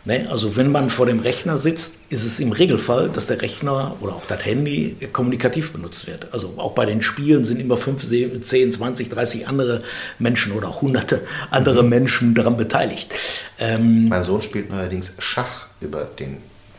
[0.08, 0.26] Ne?
[0.30, 4.14] Also wenn man vor dem Rechner sitzt, ist es im Regelfall, dass der Rechner oder
[4.14, 6.32] auch das Handy kommunikativ benutzt wird.
[6.32, 9.82] Also auch bei den Spielen sind immer 5, 10, 20, 30 andere
[10.18, 11.90] Menschen oder auch hunderte andere mhm.
[11.90, 13.14] Menschen daran beteiligt.
[13.58, 16.38] Ähm, mein Sohn spielt allerdings Schach über, den,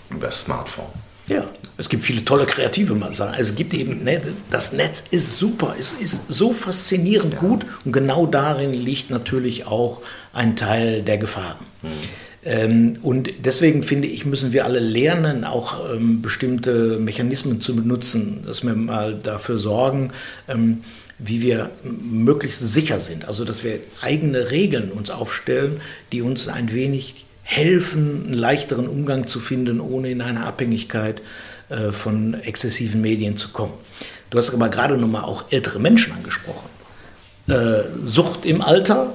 [0.09, 0.89] über das Smartphone.
[1.27, 3.35] Ja, es gibt viele tolle kreative Sachen.
[3.37, 7.39] Es gibt eben, ne, das Netz ist super, es ist so faszinierend ja.
[7.41, 10.01] gut und genau darin liegt natürlich auch
[10.33, 11.63] ein Teil der Gefahren.
[11.83, 11.89] Mhm.
[12.49, 18.39] Ähm, und deswegen finde ich, müssen wir alle lernen, auch ähm, bestimmte Mechanismen zu benutzen,
[18.43, 20.13] dass wir mal dafür sorgen,
[20.47, 20.79] ähm,
[21.19, 23.25] wie wir möglichst sicher sind.
[23.25, 25.79] Also, dass wir eigene Regeln uns aufstellen,
[26.11, 31.21] die uns ein wenig helfen, einen leichteren Umgang zu finden, ohne in eine Abhängigkeit
[31.69, 33.73] äh, von exzessiven Medien zu kommen.
[34.31, 36.69] Du hast aber gerade nochmal auch ältere Menschen angesprochen.
[37.47, 39.13] Äh, Sucht im Alter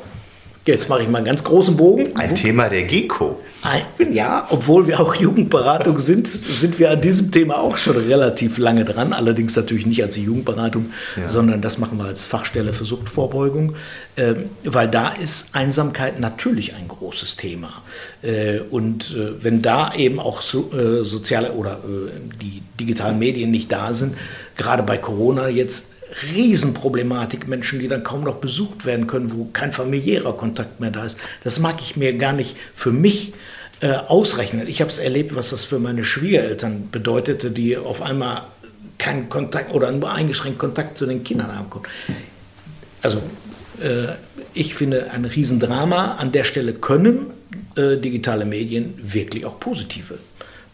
[0.66, 2.16] Jetzt mache ich mal einen ganz großen Bogen.
[2.16, 3.38] Ein Thema der GECO.
[4.10, 8.84] Ja, obwohl wir auch Jugendberatung sind, sind wir an diesem Thema auch schon relativ lange
[8.84, 9.12] dran.
[9.12, 11.28] Allerdings natürlich nicht als Jugendberatung, ja.
[11.28, 13.74] sondern das machen wir als Fachstelle für Suchtvorbeugung,
[14.16, 17.82] äh, weil da ist Einsamkeit natürlich ein großes Thema.
[18.22, 21.80] Äh, und äh, wenn da eben auch so, äh, soziale oder
[22.40, 24.14] die digitalen Medien nicht da sind,
[24.56, 25.86] gerade bei Corona jetzt
[26.22, 31.04] Riesenproblematik, Menschen, die dann kaum noch besucht werden können, wo kein familiärer Kontakt mehr da
[31.04, 31.18] ist.
[31.42, 33.32] Das mag ich mir gar nicht für mich
[33.80, 34.66] äh, ausrechnen.
[34.68, 38.42] Ich habe es erlebt, was das für meine Schwiegereltern bedeutete, die auf einmal
[38.98, 41.88] keinen Kontakt oder nur eingeschränkt Kontakt zu den Kindern haben konnten.
[43.02, 43.18] Also
[43.82, 44.14] äh,
[44.54, 46.14] ich finde ein Riesendrama.
[46.14, 47.30] An der Stelle können
[47.76, 50.18] äh, digitale Medien wirklich auch positive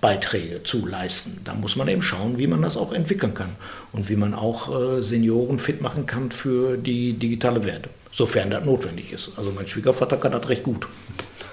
[0.00, 1.40] Beiträge zu leisten.
[1.44, 3.50] Da muss man eben schauen, wie man das auch entwickeln kann
[3.92, 8.64] und wie man auch äh, Senioren fit machen kann für die digitale Welt, sofern das
[8.64, 9.32] notwendig ist.
[9.36, 10.88] Also mein Schwiegervater kann das recht gut.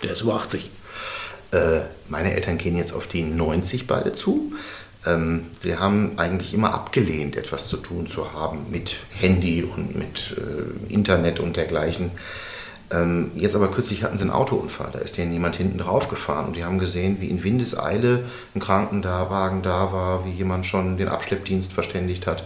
[0.03, 0.69] Der ist über 80.
[1.51, 4.53] Äh, meine Eltern gehen jetzt auf die 90 beide zu.
[5.05, 10.35] Ähm, sie haben eigentlich immer abgelehnt, etwas zu tun zu haben mit Handy und mit
[10.37, 12.11] äh, Internet und dergleichen.
[12.89, 16.45] Ähm, jetzt aber kürzlich hatten sie einen Autounfall, da ist denen jemand hinten drauf gefahren
[16.45, 18.23] und die haben gesehen, wie in Windeseile
[18.55, 22.43] ein Krankenwagen da war, wie jemand schon den Abschleppdienst verständigt hat.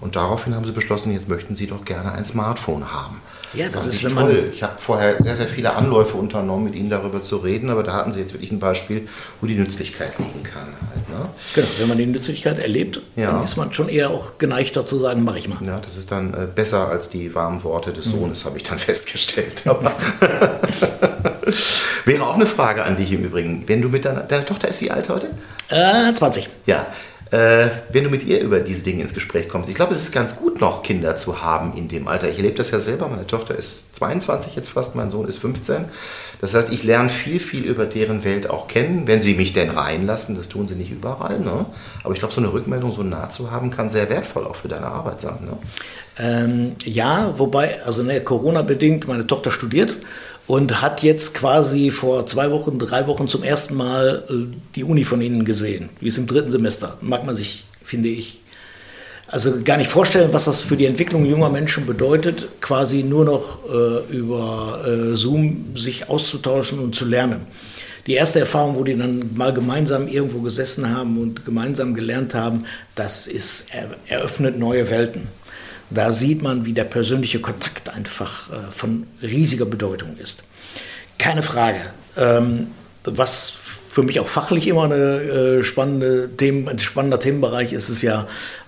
[0.00, 3.20] Und daraufhin haben sie beschlossen, jetzt möchten sie doch gerne ein Smartphone haben.
[3.54, 4.50] Ja, das, das ist, wenn toll.
[4.52, 7.92] Ich habe vorher sehr, sehr viele Anläufe unternommen, mit ihnen darüber zu reden, aber da
[7.92, 9.08] hatten sie jetzt wirklich ein Beispiel,
[9.40, 10.66] wo die Nützlichkeit liegen kann.
[10.90, 11.28] Halt, ne?
[11.54, 13.32] Genau, wenn man die Nützlichkeit erlebt, ja.
[13.32, 15.58] dann ist man schon eher auch geneigter zu sagen, mache ich mal.
[15.64, 18.18] Ja, das ist dann äh, besser als die warmen Worte des mhm.
[18.18, 18.48] Sohnes, mhm.
[18.48, 19.64] habe ich dann festgestellt.
[22.04, 23.64] Wäre auch eine Frage an dich im Übrigen.
[23.66, 25.30] Wenn du mit deiner, deine Tochter ist wie alt heute?
[25.68, 26.48] Äh, 20.
[26.66, 26.86] Ja
[27.34, 29.68] äh, wenn du mit ihr über diese Dinge ins Gespräch kommst.
[29.68, 32.28] Ich glaube, es ist ganz gut, noch Kinder zu haben in dem Alter.
[32.28, 33.08] Ich erlebe das ja selber.
[33.08, 35.86] Meine Tochter ist 22 jetzt fast, mein Sohn ist 15.
[36.40, 39.70] Das heißt, ich lerne viel, viel über deren Welt auch kennen, wenn sie mich denn
[39.70, 40.36] reinlassen.
[40.36, 41.40] Das tun sie nicht überall.
[41.40, 41.66] Ne?
[42.04, 44.68] Aber ich glaube, so eine Rückmeldung so nah zu haben, kann sehr wertvoll auch für
[44.68, 45.38] deine Arbeit sein.
[45.40, 45.58] Ne?
[46.16, 49.96] Ähm, ja, wobei, also ne, Corona-bedingt, meine Tochter studiert
[50.46, 55.04] und hat jetzt quasi vor zwei Wochen, drei Wochen zum ersten Mal äh, die Uni
[55.04, 55.88] von Ihnen gesehen.
[56.00, 56.98] Die ist im dritten Semester.
[57.00, 58.40] Mag man sich, finde ich,
[59.26, 63.60] also gar nicht vorstellen, was das für die Entwicklung junger Menschen bedeutet, quasi nur noch
[63.68, 67.46] äh, über äh, Zoom sich auszutauschen und zu lernen.
[68.06, 72.66] Die erste Erfahrung, wo die dann mal gemeinsam irgendwo gesessen haben und gemeinsam gelernt haben,
[72.94, 73.66] das ist
[74.06, 75.28] eröffnet neue Welten.
[75.90, 80.44] Da sieht man, wie der persönliche Kontakt einfach äh, von riesiger Bedeutung ist.
[81.18, 81.80] Keine Frage.
[82.16, 82.68] Ähm,
[83.04, 83.52] was
[83.94, 88.26] für mich auch fachlich immer eine, äh, spannende Themen, ein spannender Themenbereich ist, ist ja,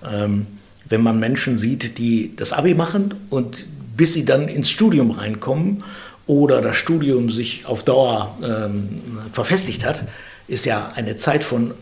[0.08, 0.46] ähm,
[0.88, 5.82] wenn man Menschen sieht, die das Abi machen und bis sie dann ins Studium reinkommen
[6.26, 9.00] oder das Studium sich auf Dauer ähm,
[9.32, 10.04] verfestigt hat,
[10.46, 11.74] ist ja eine Zeit von,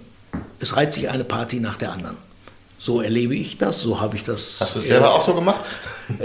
[0.58, 2.16] es reiht sich eine Party nach der anderen.
[2.84, 4.58] So erlebe ich das, so habe ich das.
[4.60, 5.62] Hast du es selber auch so gemacht?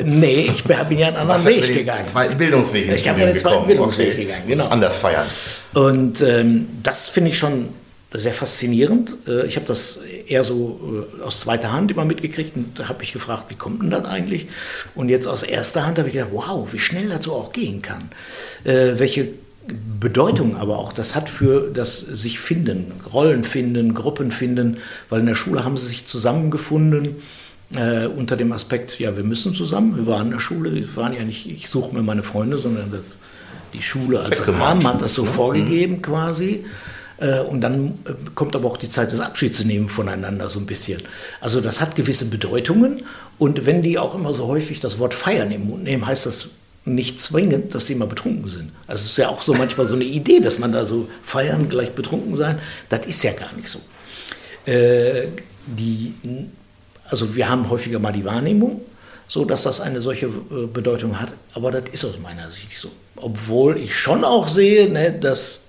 [0.03, 2.03] Nee, ich bin ja einen anderen Weg gegangen.
[2.03, 4.25] Zweiten Bildungsweg Ich habe ja den zweiten Bildungsweg okay.
[4.25, 4.67] gegangen, genau.
[4.67, 5.25] Anders feiern.
[5.73, 7.69] Und ähm, das finde ich schon
[8.11, 9.13] sehr faszinierend.
[9.25, 13.13] Äh, ich habe das eher so äh, aus zweiter Hand immer mitgekriegt und habe ich
[13.13, 14.47] gefragt, wie kommt denn das eigentlich?
[14.95, 17.81] Und jetzt aus erster Hand habe ich gedacht, wow, wie schnell das so auch gehen
[17.81, 18.11] kann.
[18.65, 19.29] Äh, welche
[19.99, 24.77] Bedeutung aber auch das hat für das sich finden, Rollen finden, Gruppen finden,
[25.09, 27.17] weil in der Schule haben sie sich zusammengefunden
[27.75, 31.13] äh, unter dem Aspekt, ja, wir müssen zusammen, wir waren in der Schule, wir waren
[31.13, 33.19] ja nicht, ich suche mir meine Freunde, sondern das,
[33.73, 35.29] die Schule als Rahmen hat das so ne?
[35.29, 36.01] vorgegeben mhm.
[36.01, 36.65] quasi.
[37.17, 40.65] Äh, und dann äh, kommt aber auch die Zeit des Abschieds nehmen voneinander so ein
[40.65, 41.01] bisschen.
[41.41, 43.03] Also das hat gewisse Bedeutungen.
[43.37, 46.49] Und wenn die auch immer so häufig das Wort feiern im Mund nehmen, heißt das
[46.95, 48.71] nicht zwingend, dass sie mal betrunken sind.
[48.87, 51.69] Also es ist ja auch so manchmal so eine Idee, dass man da so feiern,
[51.69, 52.59] gleich betrunken sein.
[52.89, 53.79] Das ist ja gar nicht so.
[54.65, 55.27] Äh,
[55.65, 56.15] die,
[57.09, 58.81] also wir haben häufiger mal die Wahrnehmung,
[59.27, 62.89] so dass das eine solche äh, Bedeutung hat, aber das ist aus meiner Sicht so.
[63.15, 65.63] Obwohl ich schon auch sehe, ne, dass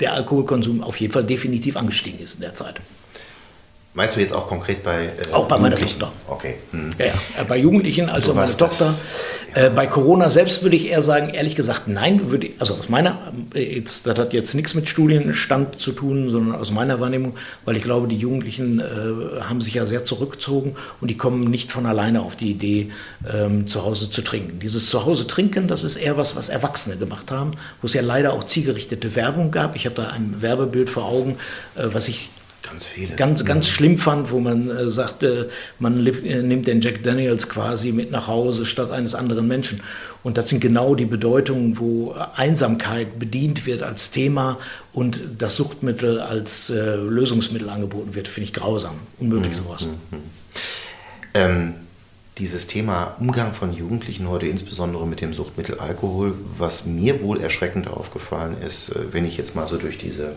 [0.00, 2.80] der Alkoholkonsum auf jeden Fall definitiv angestiegen ist in der Zeit.
[3.98, 6.12] Meinst du jetzt auch konkret bei äh, Auch bei meiner Tochter.
[6.28, 6.54] Okay.
[6.70, 6.90] Hm.
[7.00, 8.94] Ja, ja, äh, bei Jugendlichen, also so meine Tochter.
[9.56, 9.64] Ja.
[9.64, 12.88] Äh, bei Corona selbst würde ich eher sagen, ehrlich gesagt, nein, würde ich, also aus
[12.88, 13.18] meiner,
[13.54, 17.34] äh, jetzt, das hat jetzt nichts mit Studienstand zu tun, sondern aus meiner Wahrnehmung,
[17.64, 21.72] weil ich glaube, die Jugendlichen äh, haben sich ja sehr zurückgezogen und die kommen nicht
[21.72, 22.92] von alleine auf die Idee,
[23.28, 24.60] ähm, zu Hause zu trinken.
[24.60, 28.32] Dieses Zuhause trinken, das ist eher was, was Erwachsene gemacht haben, wo es ja leider
[28.32, 29.74] auch zielgerichtete Werbung gab.
[29.74, 31.36] Ich habe da ein Werbebild vor Augen,
[31.74, 32.30] äh, was ich
[32.70, 33.16] Ganz viele.
[33.16, 37.92] Ganz, ganz schlimm fand, wo man äh, sagte, man äh, nimmt den Jack Daniels quasi
[37.92, 39.82] mit nach Hause statt eines anderen Menschen.
[40.22, 44.58] Und das sind genau die Bedeutungen, wo Einsamkeit bedient wird als Thema
[44.92, 48.96] und das Suchtmittel als äh, Lösungsmittel angeboten wird, finde ich grausam.
[49.18, 49.54] Unmöglich mhm.
[49.54, 49.86] sowas.
[49.86, 50.18] Mhm.
[51.34, 51.74] Ähm,
[52.38, 57.88] dieses Thema Umgang von Jugendlichen heute, insbesondere mit dem Suchtmittel Alkohol, was mir wohl erschreckend
[57.88, 60.34] aufgefallen ist, äh, wenn ich jetzt mal so durch diese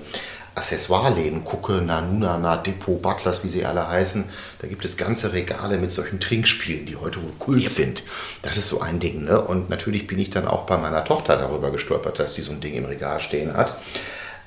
[0.54, 4.26] Accessoire-Läden gucke, Nanuna, Na, Depot, Butlers, wie sie alle heißen,
[4.60, 7.70] da gibt es ganze Regale mit solchen Trinkspielen, die heute wohl Kult yep.
[7.70, 8.04] sind.
[8.42, 9.24] Das ist so ein Ding.
[9.24, 9.40] Ne?
[9.40, 12.60] Und natürlich bin ich dann auch bei meiner Tochter darüber gestolpert, dass die so ein
[12.60, 13.78] Ding im Regal stehen hat.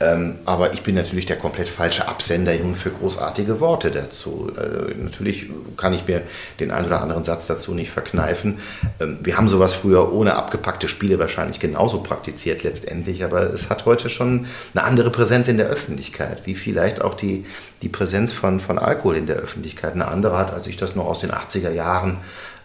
[0.00, 4.50] Ähm, aber ich bin natürlich der komplett falsche Absender für großartige Worte dazu.
[4.56, 6.22] Äh, natürlich kann ich mir
[6.60, 8.58] den einen oder anderen Satz dazu nicht verkneifen.
[9.00, 13.86] Ähm, wir haben sowas früher ohne abgepackte Spiele wahrscheinlich genauso praktiziert letztendlich, aber es hat
[13.86, 17.44] heute schon eine andere Präsenz in der Öffentlichkeit, wie vielleicht auch die,
[17.82, 21.06] die Präsenz von, von Alkohol in der Öffentlichkeit eine andere hat, als ich das noch
[21.06, 22.18] aus den 80er Jahren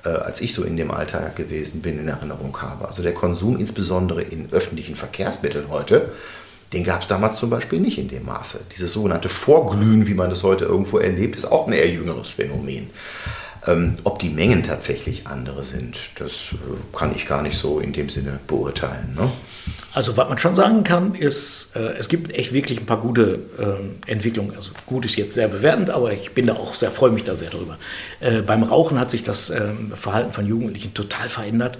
[0.06, 2.88] äh, als ich so in dem Alter gewesen bin, in Erinnerung habe.
[2.88, 6.14] Also der Konsum insbesondere in öffentlichen Verkehrsmitteln heute,
[6.74, 8.62] den gab es damals zum Beispiel nicht in dem Maße.
[8.76, 12.90] Dieses sogenannte Vorglühen, wie man das heute irgendwo erlebt, ist auch ein eher jüngeres Phänomen.
[13.70, 17.94] Ähm, ob die Mengen tatsächlich andere sind, das äh, kann ich gar nicht so in
[17.94, 19.16] dem Sinne beurteilen.
[19.16, 19.30] Ne?
[19.94, 23.40] Also was man schon sagen kann, ist, äh, es gibt echt wirklich ein paar gute
[23.58, 24.56] äh, Entwicklungen.
[24.56, 27.36] Also gut ist jetzt sehr bewertend, aber ich bin da auch sehr, freue mich da
[27.36, 27.78] sehr drüber.
[28.20, 31.78] Äh, beim Rauchen hat sich das ähm, Verhalten von Jugendlichen total verändert.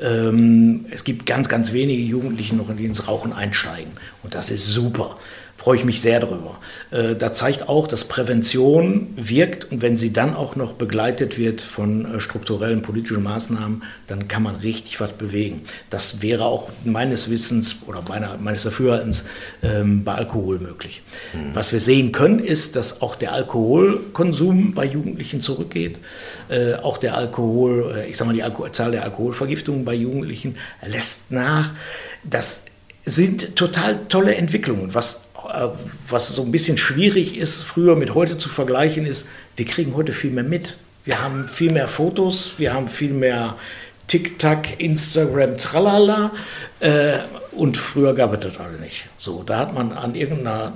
[0.00, 3.92] Ähm, es gibt ganz, ganz wenige Jugendliche noch, die ins Rauchen einsteigen.
[4.22, 5.16] Und das ist super
[5.60, 6.58] freue ich mich sehr drüber.
[6.90, 11.60] Äh, da zeigt auch, dass Prävention wirkt und wenn sie dann auch noch begleitet wird
[11.60, 15.60] von äh, strukturellen politischen Maßnahmen, dann kann man richtig was bewegen.
[15.90, 19.26] Das wäre auch meines Wissens oder meiner, meines Dafürhaltens
[19.62, 21.02] ähm, bei Alkohol möglich.
[21.34, 21.54] Mhm.
[21.54, 25.98] Was wir sehen können, ist, dass auch der Alkoholkonsum bei Jugendlichen zurückgeht.
[26.48, 30.56] Äh, auch der Alkohol, äh, ich sage mal, die Alko Zahl der Alkoholvergiftungen bei Jugendlichen
[30.86, 31.74] lässt nach.
[32.24, 32.62] Das
[33.04, 34.94] sind total tolle Entwicklungen.
[34.94, 35.24] Was
[36.08, 39.26] was so ein bisschen schwierig ist, früher mit heute zu vergleichen, ist,
[39.56, 40.76] wir kriegen heute viel mehr mit.
[41.04, 43.56] Wir haben viel mehr Fotos, wir haben viel mehr
[44.06, 46.32] TikTok, Instagram, tralala.
[46.80, 47.18] Äh,
[47.52, 49.06] und früher gab es das alle nicht.
[49.18, 50.72] So, da hat man an irgendeiner,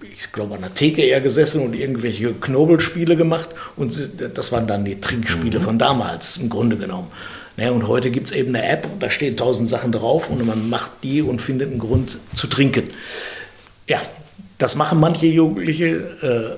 [0.00, 3.48] ich glaube, an der Theke eher gesessen und irgendwelche Knobelspiele gemacht.
[3.76, 5.62] Und das waren dann die Trinkspiele mhm.
[5.62, 7.08] von damals, im Grunde genommen.
[7.56, 10.70] Ja, und heute gibt es eben eine App, da stehen tausend Sachen drauf und man
[10.70, 12.90] macht die und findet einen Grund zu trinken.
[13.92, 14.00] Ja,
[14.56, 15.96] das machen manche Jugendliche.
[16.22, 16.56] Äh,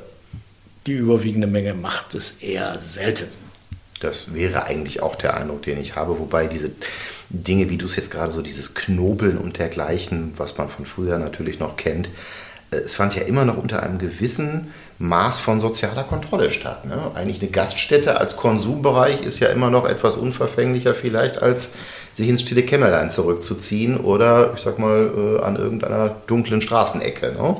[0.87, 3.27] die überwiegende Menge macht es eher selten.
[3.99, 6.21] Das wäre eigentlich auch der Eindruck, den ich habe.
[6.21, 6.71] Wobei diese
[7.31, 11.19] Dinge, wie du es jetzt gerade so, dieses Knobeln und dergleichen, was man von früher
[11.19, 12.09] natürlich noch kennt,
[12.71, 16.85] äh, es fand ja immer noch unter einem gewissen Maß von sozialer Kontrolle statt.
[16.85, 17.11] Ne?
[17.17, 21.73] Eigentlich eine Gaststätte als Konsumbereich ist ja immer noch etwas unverfänglicher vielleicht als
[22.17, 27.33] sich ins stille Kämmerlein zurückzuziehen oder ich sag mal äh, an irgendeiner dunklen Straßenecke.
[27.33, 27.57] Ne?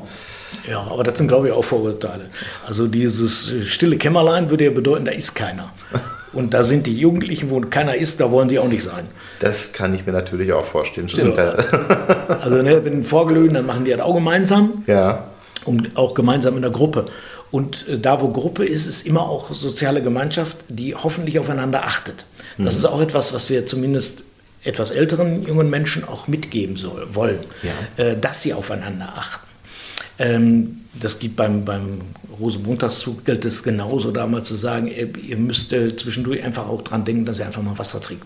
[0.69, 2.29] Ja, aber das sind glaube ich auch Vorurteile.
[2.65, 5.73] Also dieses stille Kämmerlein würde ja bedeuten, da ist keiner.
[6.35, 9.07] Und da sind die Jugendlichen, wo keiner ist, da wollen die auch nicht sein.
[9.39, 11.07] Das kann ich mir natürlich auch vorstellen.
[11.07, 11.37] Stimmt.
[11.37, 11.41] So.
[12.33, 14.83] also ne, wenn vorglühen, dann machen die das auch gemeinsam.
[14.85, 15.29] Ja.
[15.63, 17.05] Und auch gemeinsam in der Gruppe.
[17.51, 22.25] Und äh, da, wo Gruppe ist, ist immer auch soziale Gemeinschaft, die hoffentlich aufeinander achtet.
[22.57, 22.79] Das mhm.
[22.79, 24.23] ist auch etwas, was wir zumindest
[24.65, 28.03] etwas älteren jungen Menschen auch mitgeben soll, wollen, ja.
[28.03, 29.45] äh, dass sie aufeinander achten.
[30.17, 32.01] Ähm, das gibt beim, beim
[32.39, 37.03] Rosenmontagszug, gilt es genauso damals zu sagen, ihr, ihr müsst äh, zwischendurch einfach auch dran
[37.03, 38.25] denken, dass ihr einfach mal Wasser trinkt.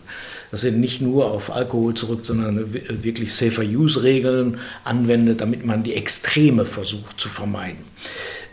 [0.51, 6.65] Dass ihr nicht nur auf Alkohol zurück, sondern wirklich Safer-Use-Regeln anwendet, damit man die Extreme
[6.65, 7.83] versucht zu vermeiden.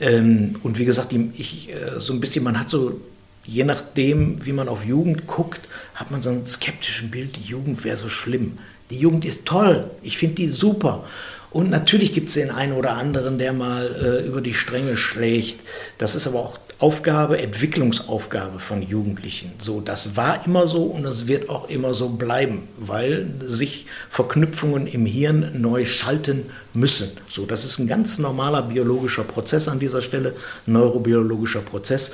[0.01, 3.01] Ähm, und wie gesagt, ich, äh, so ein bisschen, man hat so
[3.47, 5.61] je nachdem, wie man auf Jugend guckt,
[5.95, 8.59] hat man so ein skeptisches Bild, die Jugend wäre so schlimm.
[8.91, 11.05] Die Jugend ist toll, ich finde die super.
[11.51, 15.61] Und natürlich gibt es den einen oder anderen, der mal äh, über die Stränge schlägt.
[15.97, 19.53] Das ist aber auch Aufgabe, Entwicklungsaufgabe von Jugendlichen.
[19.59, 24.87] So, das war immer so und es wird auch immer so bleiben, weil sich Verknüpfungen
[24.87, 27.13] im Hirn neu schalten müssen.
[27.31, 30.35] So, das ist ein ganz normaler biologischer Prozess an dieser Stelle,
[30.67, 32.13] neurobiologischer Prozess.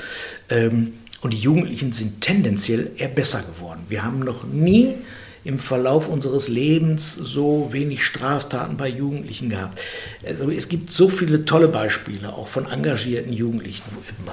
[0.48, 0.92] Ähm,
[1.22, 3.80] und die Jugendlichen sind tendenziell eher besser geworden.
[3.88, 4.94] Wir haben noch nie
[5.44, 9.80] im Verlauf unseres Lebens so wenig Straftaten bei Jugendlichen gehabt.
[10.24, 13.82] Also es gibt so viele tolle Beispiele, auch von engagierten Jugendlichen,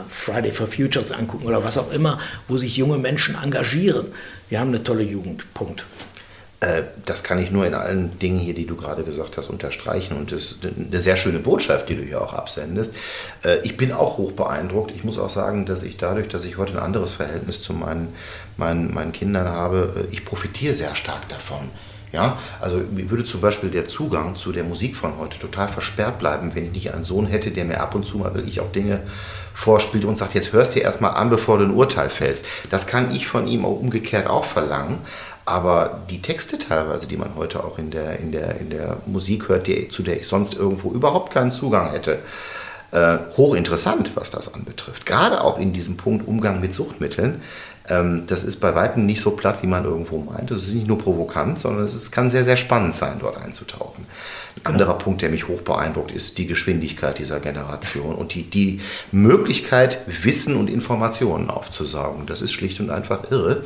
[0.07, 4.07] Friday for Futures angucken oder was auch immer, wo sich junge Menschen engagieren.
[4.49, 5.51] Wir haben eine tolle Jugend.
[5.53, 5.85] Punkt.
[6.61, 10.17] Äh, das kann ich nur in allen Dingen hier, die du gerade gesagt hast, unterstreichen.
[10.17, 12.93] Und das ist eine sehr schöne Botschaft, die du hier auch absendest.
[13.43, 14.91] Äh, ich bin auch hoch beeindruckt.
[14.95, 18.09] Ich muss auch sagen, dass ich dadurch, dass ich heute ein anderes Verhältnis zu meinen,
[18.57, 21.69] meinen, meinen Kindern habe, äh, ich profitiere sehr stark davon.
[22.11, 26.17] Ja, also mir würde zum Beispiel der Zugang zu der Musik von heute total versperrt
[26.17, 28.71] bleiben, wenn ich nicht einen Sohn hätte, der mir ab und zu mal wirklich auch
[28.71, 29.01] Dinge
[29.53, 32.45] vorspielt und sagt, jetzt hörst du erstmal an, bevor du ein Urteil fällst.
[32.71, 34.99] Das kann ich von ihm auch umgekehrt auch verlangen.
[35.49, 39.49] Aber die Texte teilweise, die man heute auch in der, in der, in der Musik
[39.49, 42.19] hört, die, zu der ich sonst irgendwo überhaupt keinen Zugang hätte,
[42.91, 45.07] äh, hochinteressant, was das anbetrifft.
[45.07, 47.41] Gerade auch in diesem Punkt Umgang mit Suchtmitteln.
[47.87, 50.51] Ähm, das ist bei Weitem nicht so platt, wie man irgendwo meint.
[50.51, 54.05] Es ist nicht nur provokant, sondern es kann sehr, sehr spannend sein, dort einzutauchen.
[54.63, 58.81] Ein anderer Punkt, der mich hoch beeindruckt, ist die Geschwindigkeit dieser Generation und die, die
[59.11, 62.27] Möglichkeit, Wissen und Informationen aufzusaugen.
[62.27, 63.63] Das ist schlicht und einfach irre.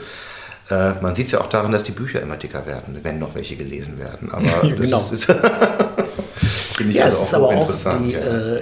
[0.73, 3.35] Äh, man sieht es ja auch daran, dass die Bücher immer dicker werden, wenn noch
[3.35, 4.31] welche gelesen werden.
[4.31, 5.09] Aber genau.
[5.11, 5.27] ist,
[6.91, 8.19] ja, also es ist aber auch die, ja.
[8.19, 8.61] äh,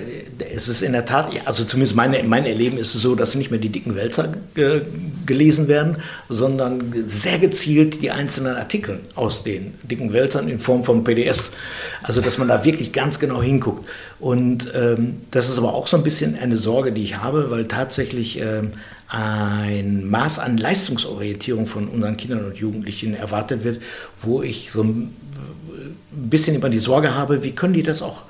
[0.54, 3.52] es ist in der Tat, also zumindest meine, mein Erleben ist es so, dass nicht
[3.52, 4.82] mehr die dicken Wälzer äh,
[5.26, 5.98] gelesen werden,
[6.28, 11.52] sondern sehr gezielt die einzelnen Artikel aus den dicken Wälzern in Form von PDS.
[12.04, 13.88] Also dass man da wirklich ganz genau hinguckt.
[14.20, 17.66] Und ähm, das ist aber auch so ein bisschen eine Sorge, die ich habe, weil
[17.66, 18.74] tatsächlich ähm,
[19.12, 23.82] ein Maß an Leistungsorientierung von unseren Kindern und Jugendlichen erwartet wird,
[24.22, 25.14] wo ich so ein
[26.12, 28.24] bisschen immer die Sorge habe, wie können die das auch,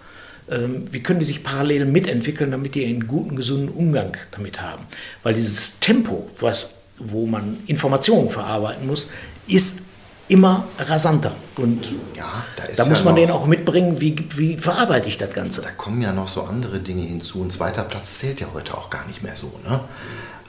[0.49, 4.83] ähm, wie können die sich parallel mitentwickeln, damit die einen guten, gesunden Umgang damit haben.
[5.21, 9.07] Weil dieses Tempo, was, wo man Informationen verarbeiten muss,
[9.47, 9.81] ist
[10.29, 11.33] immer rasanter.
[11.57, 15.31] Und ja, da, da muss ja man denen auch mitbringen, wie, wie verarbeite ich das
[15.31, 15.61] Ganze.
[15.61, 17.43] Da kommen ja noch so andere Dinge hinzu.
[17.43, 19.59] Ein zweiter Platz zählt ja heute auch gar nicht mehr so.
[19.67, 19.81] Ne?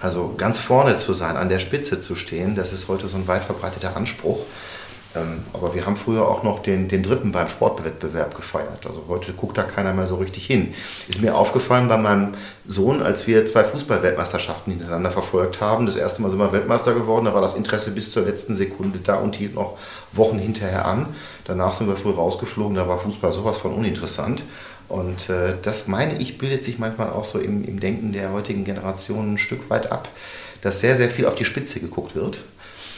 [0.03, 3.29] Also ganz vorne zu sein, an der Spitze zu stehen, das ist heute so ein
[3.29, 4.41] weit verbreiteter Anspruch.
[5.15, 8.87] Ähm, aber wir haben früher auch noch den, den dritten beim Sportwettbewerb gefeiert.
[8.87, 10.75] Also heute guckt da keiner mehr so richtig hin.
[11.07, 12.29] Ist mir aufgefallen bei meinem
[12.67, 15.87] Sohn, als wir zwei Fußballweltmeisterschaften hintereinander verfolgt haben.
[15.87, 19.01] Das erste Mal sind wir Weltmeister geworden, da war das Interesse bis zur letzten Sekunde
[19.05, 19.79] da und hielt noch
[20.13, 21.07] Wochen hinterher an.
[21.45, 24.43] Danach sind wir früh rausgeflogen, da war Fußball sowas von uninteressant.
[24.93, 28.63] Und äh, das meine ich, bildet sich manchmal auch so im, im Denken der heutigen
[28.65, 30.11] Generation ein Stück weit ab,
[30.61, 32.41] dass sehr, sehr viel auf die Spitze geguckt wird.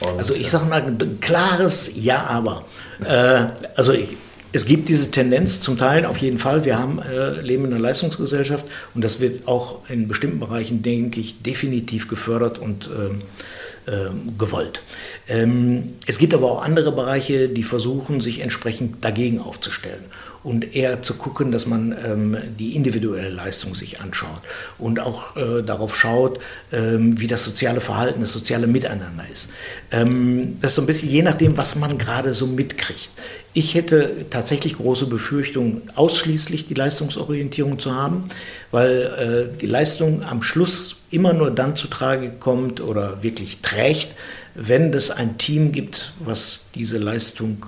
[0.01, 2.65] Und also ich sage mal ein klares Ja, aber.
[3.05, 4.17] Äh, also ich,
[4.51, 6.65] es gibt diese Tendenz zum Teil auf jeden Fall.
[6.65, 8.67] Wir haben, äh, leben in einer Leistungsgesellschaft
[8.97, 14.83] und das wird auch in bestimmten Bereichen, denke ich, definitiv gefördert und äh, äh, gewollt.
[15.29, 20.05] Ähm, es gibt aber auch andere Bereiche, die versuchen, sich entsprechend dagegen aufzustellen
[20.45, 24.43] und eher zu gucken, dass man ähm, die individuelle Leistung sich anschaut
[24.79, 26.39] und auch äh, darauf schaut,
[26.71, 29.49] ähm, wie das soziale Verhalten, das soziale Miteinander ist.
[29.91, 33.11] Ähm, das ist so ein bisschen je nachdem, was man gerade so mitkriegt.
[33.55, 38.29] Ich hätte tatsächlich große Befürchtungen, ausschließlich die Leistungsorientierung zu haben,
[38.71, 44.13] weil äh, die Leistung am Schluss immer nur dann zu Trage kommt oder wirklich trägt,
[44.55, 47.65] wenn es ein Team gibt, was diese Leistung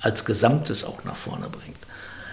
[0.00, 1.79] als Gesamtes auch nach vorne bringt.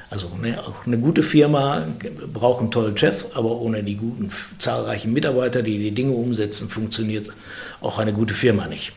[0.10, 1.86] Also eine, eine, gute Firma
[2.32, 7.30] braucht einen tollen Chef, aber ohne die guten, zahlreichen Mitarbeiter, die die Dinge umsetzen, funktioniert
[7.82, 8.93] auch eine gute Firma nicht.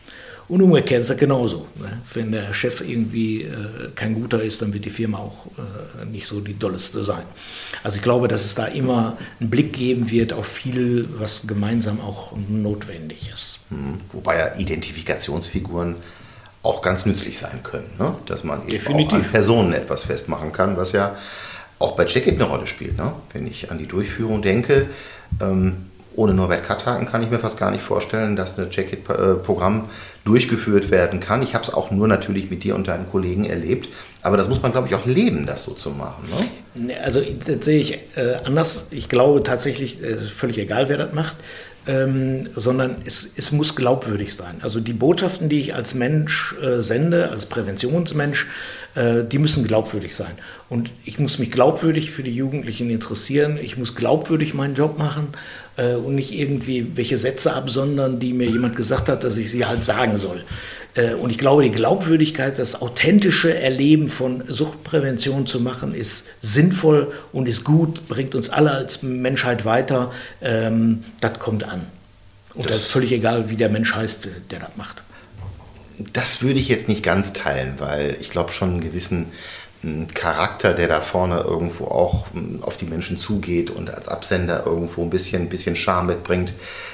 [0.51, 1.67] Und umgekehrt ist das genauso.
[1.75, 2.01] Ne?
[2.13, 6.27] Wenn der Chef irgendwie äh, kein guter ist, dann wird die Firma auch äh, nicht
[6.27, 7.23] so die dolleste sein.
[7.83, 12.01] Also ich glaube, dass es da immer einen Blick geben wird auf viel, was gemeinsam
[12.01, 13.59] auch notwendig ist.
[13.69, 13.99] Hm.
[14.11, 15.95] Wobei ja Identifikationsfiguren
[16.63, 17.89] auch ganz nützlich sein können.
[17.97, 18.15] Ne?
[18.25, 21.15] Dass man eben auch an Personen etwas festmachen kann, was ja
[21.79, 22.97] auch bei Check-It eine Rolle spielt.
[22.97, 23.13] Ne?
[23.33, 24.87] Wenn ich an die Durchführung denke,
[25.39, 29.89] ähm, ohne Norbert Kattaken kann ich mir fast gar nicht vorstellen, dass ein Check-It-Programm
[30.25, 31.41] durchgeführt werden kann.
[31.41, 33.89] Ich habe es auch nur natürlich mit dir und deinen Kollegen erlebt.
[34.21, 36.25] Aber das muss man, glaube ich, auch leben, das so zu machen.
[36.75, 36.95] Ne?
[37.03, 38.85] Also das sehe ich äh, anders.
[38.91, 41.37] Ich glaube tatsächlich, äh, völlig egal, wer das macht
[41.87, 44.57] ähm, sondern es, es, muss glaubwürdig sein.
[44.61, 48.47] Also die Botschaften, die ich als Mensch äh, sende, als Präventionsmensch,
[48.93, 50.33] äh, die müssen glaubwürdig sein.
[50.69, 53.57] Und ich muss mich glaubwürdig für die Jugendlichen interessieren.
[53.61, 55.29] Ich muss glaubwürdig meinen Job machen
[55.77, 59.65] äh, und nicht irgendwie welche Sätze absondern, die mir jemand gesagt hat, dass ich sie
[59.65, 60.43] halt sagen soll.
[60.95, 67.11] Äh, und ich glaube, die Glaubwürdigkeit, das authentische Erleben von Suchtprävention zu machen, ist sinnvoll
[67.31, 70.11] und ist gut, bringt uns alle als Menschheit weiter.
[70.41, 71.87] Ähm, das kommt an.
[72.55, 75.01] Und das, das ist völlig egal, wie der Mensch heißt, der das macht.
[76.13, 79.27] Das würde ich jetzt nicht ganz teilen, weil ich glaube schon einen gewissen
[80.13, 85.01] Charakter, der da vorne irgendwo auch hm, auf die Menschen zugeht und als Absender irgendwo
[85.03, 86.53] ein bisschen, ein bisschen Charme mitbringt,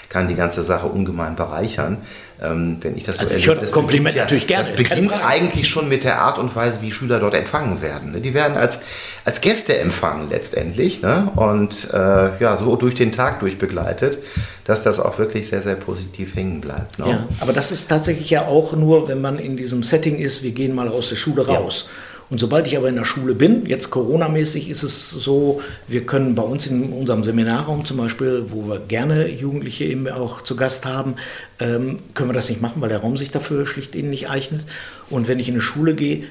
[0.10, 1.98] kann die ganze Sache ungemein bereichern.
[2.42, 4.66] Ähm, wenn ich das also so ich erlebe, das Kompliment ja, natürlich gerne.
[4.66, 8.14] Das beginnt eigentlich schon mit der Art und Weise, wie Schüler dort empfangen werden.
[8.14, 8.22] Ne?
[8.22, 8.80] Die werden als,
[9.26, 11.30] als Gäste empfangen letztendlich ne?
[11.36, 14.20] und äh, ja, so durch den Tag durchbegleitet,
[14.66, 17.00] dass das auch wirklich sehr, sehr positiv hängen bleibt.
[17.00, 17.10] Ne?
[17.10, 20.52] Ja, aber das ist tatsächlich ja auch nur, wenn man in diesem Setting ist, wir
[20.52, 21.86] gehen mal aus der Schule raus.
[21.88, 22.17] Ja.
[22.30, 26.36] Und sobald ich aber in der Schule bin, jetzt Corona-mäßig ist es so, wir können
[26.36, 30.86] bei uns in unserem Seminarraum zum Beispiel, wo wir gerne Jugendliche eben auch zu Gast
[30.86, 31.16] haben,
[31.60, 34.66] ähm, können wir das nicht machen, weil der Raum sich dafür schlicht ihnen nicht eignet.
[35.10, 36.26] Und wenn ich in eine Schule gehe,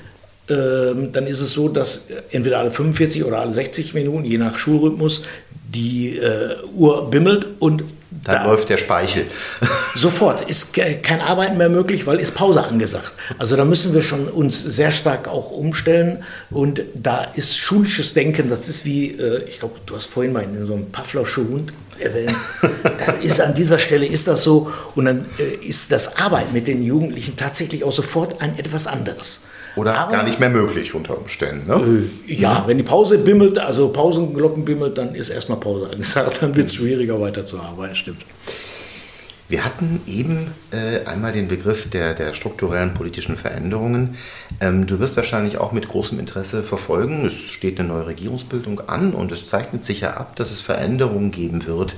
[0.48, 5.24] dann ist es so, dass entweder alle 45 oder alle 60 Minuten, je nach Schulrhythmus,
[5.74, 7.82] die äh, Uhr bimmelt und
[8.24, 9.26] da, läuft der Speichel.
[9.94, 13.12] Sofort ist kein Arbeiten mehr möglich, weil ist Pause angesagt.
[13.38, 18.48] Also da müssen wir schon uns sehr stark auch umstellen und da ist schulisches Denken,
[18.48, 21.72] das ist wie, äh, ich glaube, du hast vorhin mal in so einem Pavlovsche Hund
[21.98, 22.34] erwähnt,
[22.82, 26.66] da ist an dieser Stelle ist das so und dann äh, ist das Arbeiten mit
[26.66, 29.42] den Jugendlichen tatsächlich auch sofort ein etwas anderes.
[29.76, 31.68] Oder Aber, gar nicht mehr möglich unter Umständen.
[31.68, 32.08] Ne?
[32.26, 36.38] Äh, ja, wenn die Pause bimmelt, also Pausenglocken bimmelt, dann ist erstmal Pause angesagt.
[36.42, 38.22] Dann wird es schwieriger weiterzuarbeiten, stimmt.
[39.48, 44.16] Wir hatten eben äh, einmal den Begriff der, der strukturellen politischen Veränderungen.
[44.60, 47.24] Ähm, du wirst wahrscheinlich auch mit großem Interesse verfolgen.
[47.24, 51.30] Es steht eine neue Regierungsbildung an und es zeichnet sich ja ab, dass es Veränderungen
[51.30, 51.94] geben wird,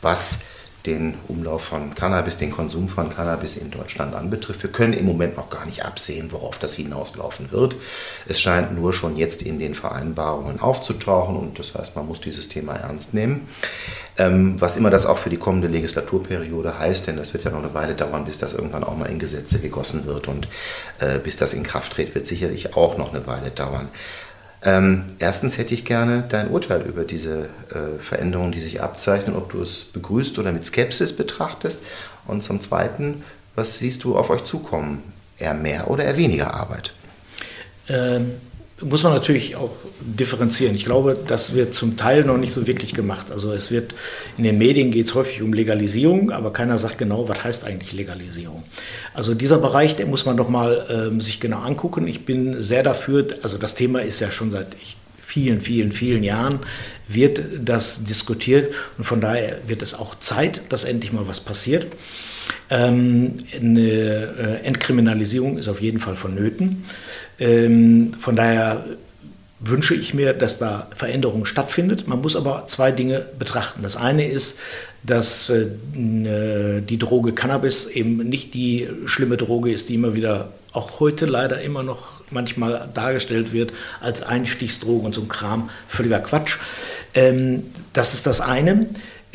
[0.00, 0.38] was
[0.86, 4.62] den Umlauf von Cannabis, den Konsum von Cannabis in Deutschland anbetrifft.
[4.62, 7.76] Wir können im Moment noch gar nicht absehen, worauf das hinauslaufen wird.
[8.28, 12.48] Es scheint nur schon jetzt in den Vereinbarungen aufzutauchen und das heißt, man muss dieses
[12.48, 13.48] Thema ernst nehmen.
[14.18, 17.62] Ähm, was immer das auch für die kommende Legislaturperiode heißt, denn das wird ja noch
[17.62, 20.48] eine Weile dauern, bis das irgendwann auch mal in Gesetze gegossen wird und
[21.00, 23.88] äh, bis das in Kraft tritt, wird sicherlich auch noch eine Weile dauern.
[24.66, 29.52] Ähm, erstens hätte ich gerne dein Urteil über diese äh, Veränderungen, die sich abzeichnen, ob
[29.52, 31.84] du es begrüßt oder mit Skepsis betrachtest.
[32.26, 33.22] Und zum Zweiten,
[33.54, 35.04] was siehst du auf euch zukommen?
[35.38, 36.92] Eher mehr oder eher weniger Arbeit?
[37.88, 38.32] Ähm,
[38.82, 40.74] muss man natürlich auch differenzieren.
[40.74, 43.30] Ich glaube, das wird zum Teil noch nicht so wirklich gemacht.
[43.30, 43.94] Also es wird
[44.36, 47.94] in den Medien geht es häufig um Legalisierung, aber keiner sagt genau, was heißt eigentlich
[47.94, 48.64] Legalisierung.
[49.14, 52.06] Also dieser Bereich, den muss man doch mal ähm, sich genau angucken.
[52.06, 53.26] Ich bin sehr dafür.
[53.42, 54.68] Also das Thema ist ja schon seit
[55.18, 56.60] vielen, vielen, vielen Jahren
[57.08, 61.86] wird das diskutiert und von daher wird es auch Zeit, dass endlich mal was passiert.
[62.70, 66.84] Ähm, eine äh, Entkriminalisierung ist auf jeden Fall vonnöten.
[67.38, 68.84] Ähm, von daher
[69.60, 72.08] wünsche ich mir, dass da Veränderung stattfindet.
[72.08, 73.82] Man muss aber zwei Dinge betrachten.
[73.82, 74.58] Das eine ist,
[75.02, 81.00] dass äh, die Droge Cannabis eben nicht die schlimme Droge ist, die immer wieder auch
[81.00, 85.70] heute leider immer noch manchmal dargestellt wird als Einstiegsdroge und so ein Kram.
[85.88, 86.58] Völliger Quatsch.
[87.14, 88.86] Ähm, das ist das eine.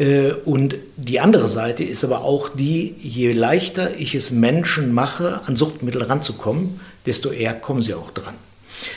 [0.02, 5.42] Äh, und die andere Seite ist aber auch die, je leichter ich es Menschen mache,
[5.46, 8.34] an Suchtmittel ranzukommen, desto eher kommen sie auch dran.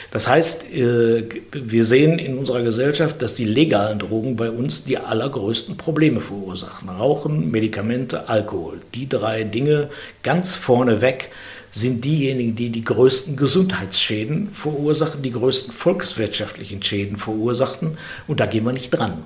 [0.09, 4.97] Das heißt, äh, wir sehen in unserer Gesellschaft, dass die legalen Drogen bei uns die
[4.97, 6.89] allergrößten Probleme verursachen.
[6.89, 8.79] Rauchen, Medikamente, Alkohol.
[8.95, 9.89] Die drei Dinge
[10.23, 11.29] ganz vorneweg
[11.71, 17.99] sind diejenigen, die die größten Gesundheitsschäden verursachen, die größten volkswirtschaftlichen Schäden verursachen.
[18.27, 19.21] Und da gehen wir nicht dran.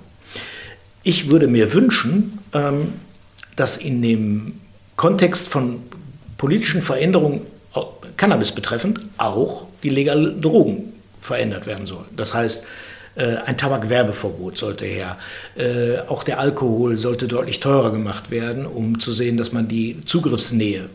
[1.04, 2.93] Ich würde mir wünschen, ähm,
[3.56, 4.60] dass in dem
[4.95, 5.82] Kontext von
[6.38, 7.41] politischen Veränderungen
[8.18, 10.91] Cannabis betreffend auch die legalen Drogen
[11.22, 12.08] verändert werden sollen.
[12.16, 12.66] Das heißt,
[13.16, 15.18] äh, ein Tabakwerbeverbot sollte her.
[15.56, 20.02] Äh, auch der Alkohol sollte deutlich teurer gemacht werden, um zu sehen, dass man die
[20.06, 20.89] Zugriffsnähe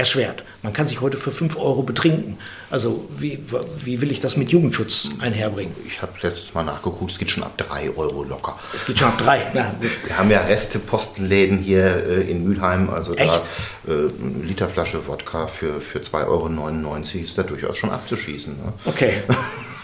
[0.00, 0.42] erschwert.
[0.62, 2.38] Man kann sich heute für 5 Euro betrinken.
[2.70, 3.38] Also wie,
[3.84, 5.74] wie will ich das mit Jugendschutz einherbringen?
[5.86, 8.58] Ich habe letztes Mal nachgeguckt, es geht schon ab 3 Euro locker.
[8.74, 9.52] Es geht schon ab 3.
[9.54, 9.74] Ja.
[10.04, 13.42] Wir haben ja Reste-Postenläden hier äh, in Mülheim, also Echt?
[13.86, 18.56] da äh, eine Literflasche Wodka für, für 2,99 Euro ist da durchaus schon abzuschießen.
[18.56, 18.72] Ne?
[18.86, 19.22] Okay.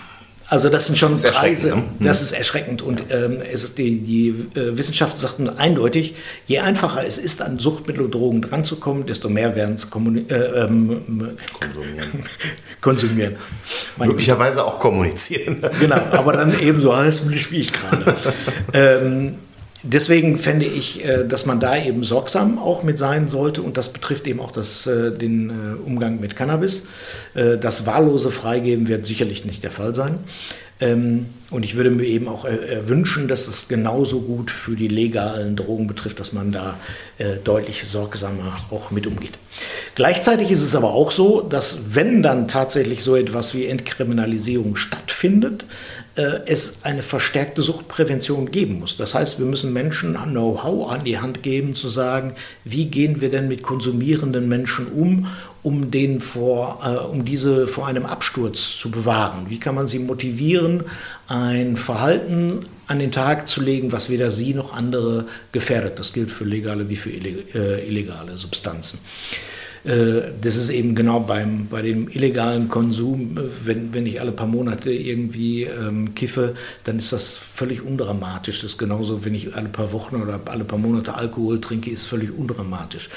[0.49, 1.85] Also das sind schon das Preise, ne?
[2.01, 2.83] das ist erschreckend.
[2.83, 4.29] Und ähm, es, die, die
[4.59, 6.15] äh, Wissenschaft sagt eindeutig,
[6.47, 11.37] je einfacher es ist, an Suchtmittel und Drogen dranzukommen, desto mehr werden es äh, ähm,
[11.59, 12.25] konsumieren.
[12.81, 13.37] konsumieren.
[13.97, 15.63] Möglicherweise auch kommunizieren.
[15.81, 18.15] genau, aber dann ebenso heißmütig wie ich gerade.
[18.73, 19.39] ähm,
[19.89, 23.93] Deswegen fände ich, äh, dass man da eben sorgsam auch mit sein sollte und das
[23.93, 25.53] betrifft eben auch das, äh, den äh,
[25.87, 26.85] Umgang mit Cannabis.
[27.35, 30.19] Das wahllose Freigeben wird sicherlich nicht der Fall sein.
[30.81, 32.45] Ähm, und ich würde mir eben auch
[32.87, 36.77] wünschen, dass es genauso gut für die legalen Drogen betrifft, dass man da
[37.45, 39.35] deutlich sorgsamer auch mit umgeht.
[39.97, 45.65] Gleichzeitig ist es aber auch so, dass wenn dann tatsächlich so etwas wie Entkriminalisierung stattfindet,
[46.17, 48.99] äh, es eine verstärkte Suchtprävention geben muss.
[48.99, 53.31] Das heißt, wir müssen Menschen Know-how an die Hand geben, zu sagen, wie gehen wir
[53.31, 55.29] denn mit konsumierenden Menschen um,
[55.63, 59.47] um, den vor, äh, um diese vor einem Absturz zu bewahren?
[59.49, 60.85] Wie kann man sie motivieren,
[61.27, 65.99] ein Verhalten an den Tag zu legen, was weder sie noch andere gefährdet?
[65.99, 68.99] Das gilt für legale wie für äh, illegale Substanzen.
[69.87, 74.47] Äh, das ist eben genau beim, bei dem illegalen Konsum, wenn, wenn ich alle paar
[74.47, 78.63] Monate irgendwie ähm, kiffe, dann ist das völlig undramatisch.
[78.63, 82.07] Das ist genauso, wenn ich alle paar Wochen oder alle paar Monate Alkohol trinke, ist
[82.07, 83.09] völlig undramatisch.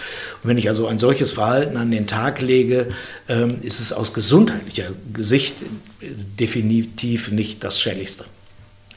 [0.44, 2.88] Und wenn ich also ein solches Verhalten an den Tag lege,
[3.28, 5.56] ähm, ist es aus gesundheitlicher Sicht
[6.40, 8.26] definitiv nicht das Schädlichste.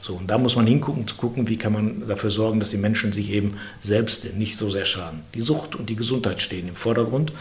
[0.03, 2.77] So, und da muss man hingucken, zu gucken, wie kann man dafür sorgen, dass die
[2.77, 5.23] Menschen sich eben selbst nicht so sehr schaden.
[5.33, 7.33] Die Sucht und die Gesundheit stehen im Vordergrund.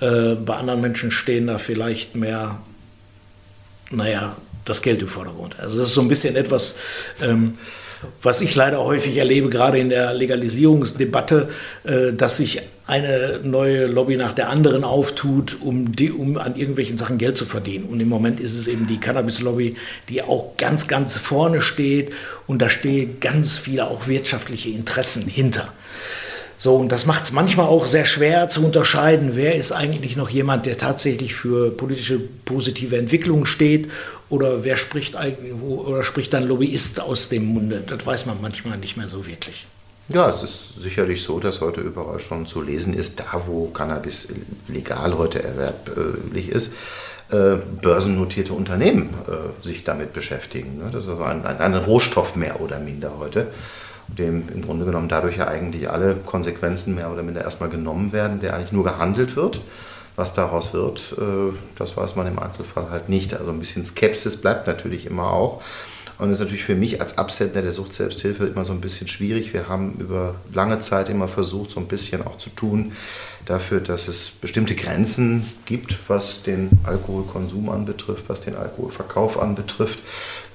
[0.00, 2.60] Äh, bei anderen Menschen stehen da vielleicht mehr,
[3.92, 5.60] naja, das Geld im Vordergrund.
[5.60, 6.74] Also das ist so ein bisschen etwas,
[7.22, 7.56] ähm,
[8.20, 11.50] was ich leider häufig erlebe, gerade in der Legalisierungsdebatte,
[11.84, 16.96] äh, dass sich eine neue Lobby nach der anderen auftut, um, die, um an irgendwelchen
[16.96, 17.84] Sachen Geld zu verdienen.
[17.84, 19.76] Und im Moment ist es eben die Cannabis-Lobby,
[20.08, 22.12] die auch ganz, ganz vorne steht
[22.46, 25.72] und da stehen ganz viele auch wirtschaftliche Interessen hinter.
[26.58, 30.30] So, und das macht es manchmal auch sehr schwer zu unterscheiden, wer ist eigentlich noch
[30.30, 33.90] jemand, der tatsächlich für politische positive Entwicklung steht
[34.28, 37.82] oder wer spricht eigentlich, oder spricht dann Lobbyist aus dem Munde.
[37.84, 39.66] Das weiß man manchmal nicht mehr so wirklich.
[40.08, 44.28] Ja, es ist sicherlich so, dass heute überall schon zu lesen ist, da wo Cannabis
[44.68, 46.72] legal heute erwerblich ist,
[47.30, 50.78] äh, börsennotierte Unternehmen äh, sich damit beschäftigen.
[50.78, 50.90] Ne?
[50.92, 53.46] Das ist also ein, ein, Rohstoff mehr oder minder heute
[54.18, 58.40] dem im Grunde genommen dadurch ja eigentlich alle Konsequenzen mehr oder minder erstmal genommen werden,
[58.40, 59.60] der eigentlich nur gehandelt wird.
[60.14, 63.34] Was daraus wird, äh, das weiß man im Einzelfall halt nicht.
[63.34, 65.62] Also ein bisschen Skepsis bleibt natürlich immer auch.
[66.22, 69.52] Und das ist natürlich für mich als Absender der Sucht-Selbsthilfe immer so ein bisschen schwierig.
[69.52, 72.92] Wir haben über lange Zeit immer versucht, so ein bisschen auch zu tun
[73.46, 79.98] dafür, dass es bestimmte Grenzen gibt, was den Alkoholkonsum anbetrifft, was den Alkoholverkauf anbetrifft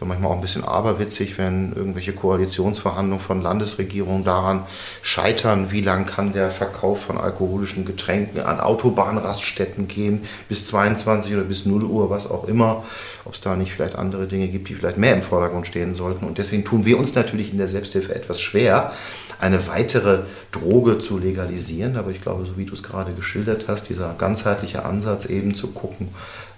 [0.05, 4.63] manchmal auch ein bisschen aberwitzig, wenn irgendwelche Koalitionsverhandlungen von Landesregierungen daran
[5.01, 11.43] scheitern, wie lang kann der Verkauf von alkoholischen Getränken an Autobahnraststätten gehen, bis 22 oder
[11.43, 12.83] bis 0 Uhr, was auch immer,
[13.25, 16.25] ob es da nicht vielleicht andere Dinge gibt, die vielleicht mehr im Vordergrund stehen sollten.
[16.25, 18.93] Und deswegen tun wir uns natürlich in der Selbsthilfe etwas schwer,
[19.39, 20.19] eine weitere
[20.51, 21.95] Droge zu legalisieren.
[21.95, 25.67] Aber ich glaube, so wie du es gerade geschildert hast, dieser ganzheitliche Ansatz eben zu
[25.67, 26.09] gucken,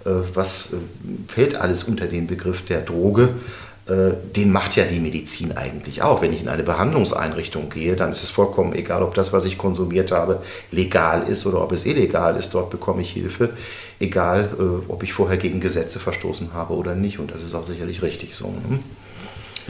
[0.04, 0.76] äh, was äh,
[1.28, 3.28] fällt alles unter den Begriff der Droge,
[3.86, 6.22] äh, den macht ja die Medizin eigentlich auch.
[6.22, 9.58] Wenn ich in eine Behandlungseinrichtung gehe, dann ist es vollkommen egal, ob das, was ich
[9.58, 12.54] konsumiert habe, legal ist oder ob es illegal ist.
[12.54, 13.50] Dort bekomme ich Hilfe,
[13.98, 14.48] egal
[14.88, 17.18] ob ich vorher gegen Gesetze verstoßen habe oder nicht.
[17.18, 18.48] Und das ist auch sicherlich richtig so.
[18.48, 18.78] Ne?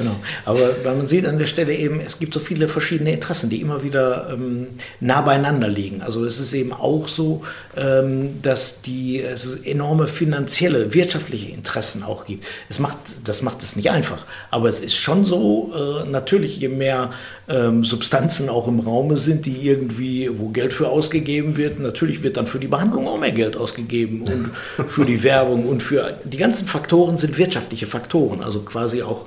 [0.00, 0.16] Genau.
[0.44, 3.82] Aber man sieht an der Stelle eben, es gibt so viele verschiedene Interessen, die immer
[3.82, 4.68] wieder ähm,
[5.00, 6.02] nah beieinander liegen.
[6.02, 7.42] Also es ist eben auch so,
[7.76, 12.46] ähm, dass die es enorme finanzielle, wirtschaftliche Interessen auch gibt.
[12.68, 14.24] Es macht, das macht es nicht einfach.
[14.50, 17.10] Aber es ist schon so, äh, natürlich, je mehr
[17.50, 22.36] ähm, Substanzen auch im Raume sind, die irgendwie, wo Geld für ausgegeben wird, natürlich wird
[22.36, 24.22] dann für die Behandlung auch mehr Geld ausgegeben
[24.78, 29.26] und für die Werbung und für die ganzen Faktoren sind wirtschaftliche Faktoren, also quasi auch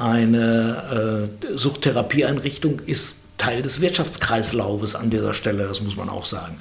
[0.00, 6.60] eine äh, Suchttherapieeinrichtung ist Teil des Wirtschaftskreislaufes an dieser Stelle, das muss man auch sagen.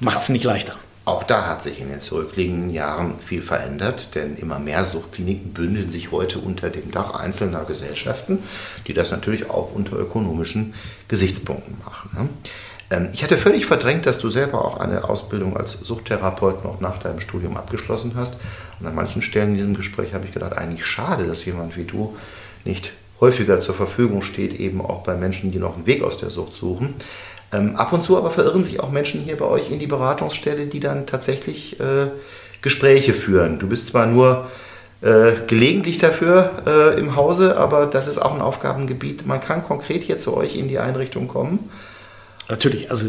[0.00, 0.76] Macht es nicht leichter.
[1.04, 5.90] Auch da hat sich in den zurückliegenden Jahren viel verändert, denn immer mehr Suchtkliniken bündeln
[5.90, 8.38] sich heute unter dem Dach einzelner Gesellschaften,
[8.86, 10.74] die das natürlich auch unter ökonomischen
[11.08, 12.30] Gesichtspunkten machen.
[12.90, 16.98] Ähm, ich hatte völlig verdrängt, dass du selber auch eine Ausbildung als Suchttherapeut noch nach
[16.98, 18.34] deinem Studium abgeschlossen hast.
[18.78, 21.84] Und an manchen Stellen in diesem Gespräch habe ich gedacht, eigentlich schade, dass jemand wie
[21.84, 22.16] du
[22.64, 26.30] nicht häufiger zur Verfügung steht, eben auch bei Menschen, die noch einen Weg aus der
[26.30, 26.94] Sucht suchen.
[27.52, 30.66] Ähm, ab und zu aber verirren sich auch Menschen hier bei euch in die Beratungsstelle,
[30.66, 32.06] die dann tatsächlich äh,
[32.62, 33.58] Gespräche führen.
[33.58, 34.48] Du bist zwar nur
[35.02, 39.26] äh, gelegentlich dafür äh, im Hause, aber das ist auch ein Aufgabengebiet.
[39.26, 41.70] Man kann konkret hier zu euch in die Einrichtung kommen
[42.50, 43.06] Natürlich, also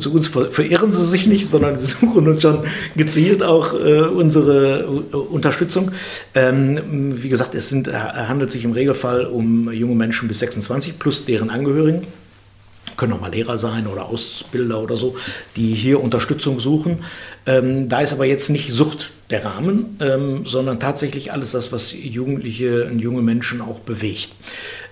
[0.00, 2.64] zu uns verirren sie sich nicht, sondern sie suchen uns schon
[2.96, 5.92] gezielt auch äh, unsere äh, Unterstützung.
[6.34, 11.26] Ähm, wie gesagt, es sind, handelt sich im Regelfall um junge Menschen bis 26 plus
[11.26, 12.06] deren Angehörigen.
[12.96, 15.16] Können auch mal Lehrer sein oder Ausbilder oder so,
[15.54, 17.04] die hier Unterstützung suchen.
[17.44, 21.92] Ähm, da ist aber jetzt nicht Sucht der Rahmen, ähm, sondern tatsächlich alles das, was
[21.92, 24.30] Jugendliche und junge Menschen auch bewegt.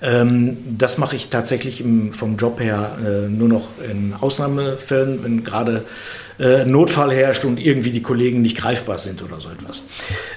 [0.02, 5.42] Ähm, das mache ich tatsächlich im, vom Job her äh, nur noch in Ausnahmefällen, wenn
[5.42, 5.84] gerade
[6.38, 9.84] äh, Notfall herrscht und irgendwie die Kollegen nicht greifbar sind oder so etwas.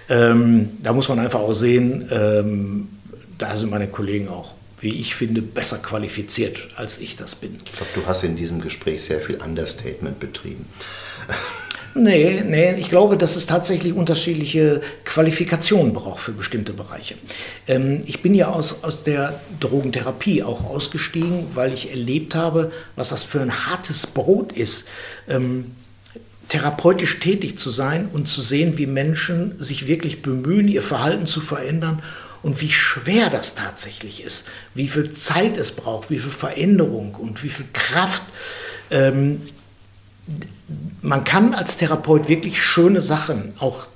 [0.08, 2.88] Ähm, da muss man einfach auch sehen, ähm,
[3.38, 7.58] da sind meine Kollegen auch wie ich finde, besser qualifiziert, als ich das bin.
[7.66, 10.66] Ich glaube, du hast in diesem Gespräch sehr viel Understatement betrieben.
[11.96, 17.16] Nee, nee, ich glaube, dass es tatsächlich unterschiedliche Qualifikationen braucht für bestimmte Bereiche.
[17.68, 23.10] Ähm, ich bin ja aus, aus der Drogentherapie auch ausgestiegen, weil ich erlebt habe, was
[23.10, 24.88] das für ein hartes Brot ist.
[25.28, 25.72] Ähm,
[26.50, 31.42] therapeutisch tätig zu sein und zu sehen, wie Menschen sich wirklich bemühen, ihr Verhalten zu
[31.42, 32.02] verändern
[32.42, 37.44] und wie schwer das tatsächlich ist, wie viel Zeit es braucht, wie viel Veränderung und
[37.44, 38.24] wie viel Kraft.
[38.90, 39.42] Ähm,
[41.02, 43.88] man kann als Therapeut wirklich schöne Sachen auch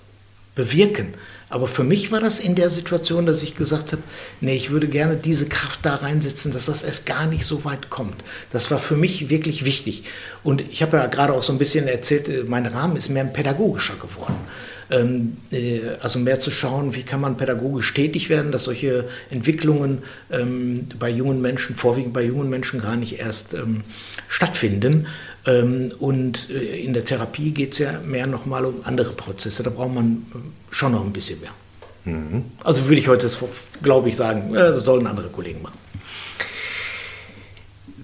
[0.55, 1.13] bewirken,
[1.53, 4.01] Aber für mich war das in der Situation, dass ich gesagt habe,
[4.41, 7.91] nee, ich würde gerne diese Kraft da reinsetzen, dass das erst gar nicht so weit
[7.91, 8.15] kommt.
[8.51, 10.05] Das war für mich wirklich wichtig.
[10.43, 13.23] Und ich habe ja gerade auch so ein bisschen erzählt, äh, mein Rahmen ist mehr
[13.23, 14.33] ein pädagogischer geworden.
[14.93, 20.03] Ähm, äh, also mehr zu schauen, wie kann man pädagogisch tätig werden, dass solche Entwicklungen
[20.31, 23.81] ähm, bei jungen Menschen, vorwiegend bei jungen Menschen, gar nicht erst ähm,
[24.27, 25.07] stattfinden.
[25.99, 29.61] Und äh, in der Therapie geht es ja mehr nochmal um andere Prozesse.
[29.61, 30.25] Da braucht man
[30.71, 31.51] schon noch ein bisschen mehr.
[32.05, 32.45] Mhm.
[32.63, 33.29] Also würde ich heute,
[33.81, 35.77] glaube ich, sagen, das sollen andere Kollegen machen.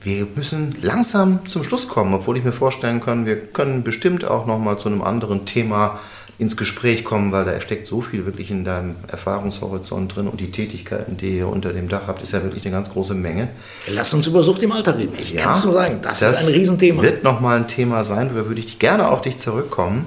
[0.01, 4.45] Wir müssen langsam zum Schluss kommen, obwohl ich mir vorstellen kann, wir können bestimmt auch
[4.45, 5.99] noch mal zu einem anderen Thema
[6.39, 10.51] ins Gespräch kommen, weil da steckt so viel wirklich in deinem Erfahrungshorizont drin und die
[10.51, 13.49] Tätigkeiten, die ihr unter dem Dach habt, ist ja wirklich eine ganz große Menge.
[13.87, 15.15] Lass uns über Sucht im Alter reden.
[15.19, 17.03] Ich ja, kann es nur sagen, das, das, ist ein Riesenthema.
[17.03, 20.05] Wird nochmal ein Thema sein, da würde ich gerne auf dich zurückkommen.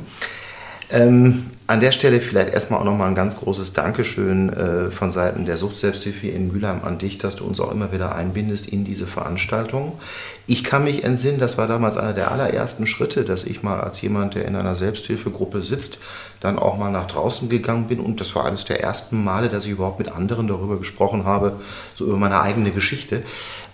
[0.90, 5.46] Ähm, an der Stelle vielleicht erstmal auch nochmal ein ganz großes Dankeschön äh, von Seiten
[5.46, 9.06] der Suchtselbsthilfe in Mülheim an dich, dass du uns auch immer wieder einbindest in diese
[9.06, 9.98] Veranstaltung.
[10.46, 14.02] Ich kann mich entsinnen, das war damals einer der allerersten Schritte, dass ich mal als
[14.02, 15.98] jemand, der in einer Selbsthilfegruppe sitzt,
[16.40, 18.00] dann auch mal nach draußen gegangen bin.
[18.00, 21.54] Und das war eines der ersten Male, dass ich überhaupt mit anderen darüber gesprochen habe,
[21.94, 23.22] so über meine eigene Geschichte.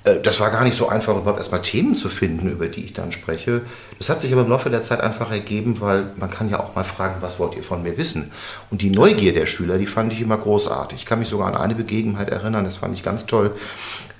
[0.05, 2.93] Äh, das war gar nicht so einfach, überhaupt erstmal Themen zu finden, über die ich
[2.93, 3.63] dann spreche.
[3.99, 6.75] Das hat sich aber im Laufe der Zeit einfach ergeben, weil man kann ja auch
[6.75, 8.31] mal fragen, was wollt ihr von mir wissen?
[8.71, 11.01] Und die Neugier der Schüler, die fand ich immer großartig.
[11.01, 13.53] Ich kann mich sogar an eine Begebenheit erinnern, das fand ich ganz toll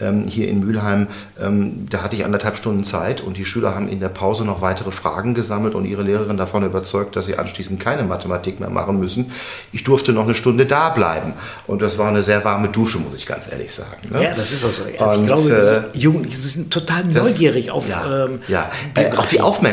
[0.01, 1.09] ähm, hier in Mülheim.
[1.41, 4.61] Ähm, da hatte ich anderthalb Stunden Zeit und die Schüler haben in der Pause noch
[4.61, 8.99] weitere Fragen gesammelt und ihre Lehrerin davon überzeugt, dass sie anschließend keine Mathematik mehr machen
[8.99, 9.33] müssen.
[9.73, 11.35] Ich durfte noch eine Stunde da bleiben
[11.67, 14.09] und das war eine sehr warme Dusche, muss ich ganz ehrlich sagen.
[14.11, 14.23] Ne?
[14.23, 14.83] Ja, das ist auch so.
[14.99, 18.71] Also und, ich glaube, die äh, Jugendlichen sind total neugierig das, auf ja, ähm, ja.
[18.95, 19.68] Äh, auch die Aufmerksamkeit,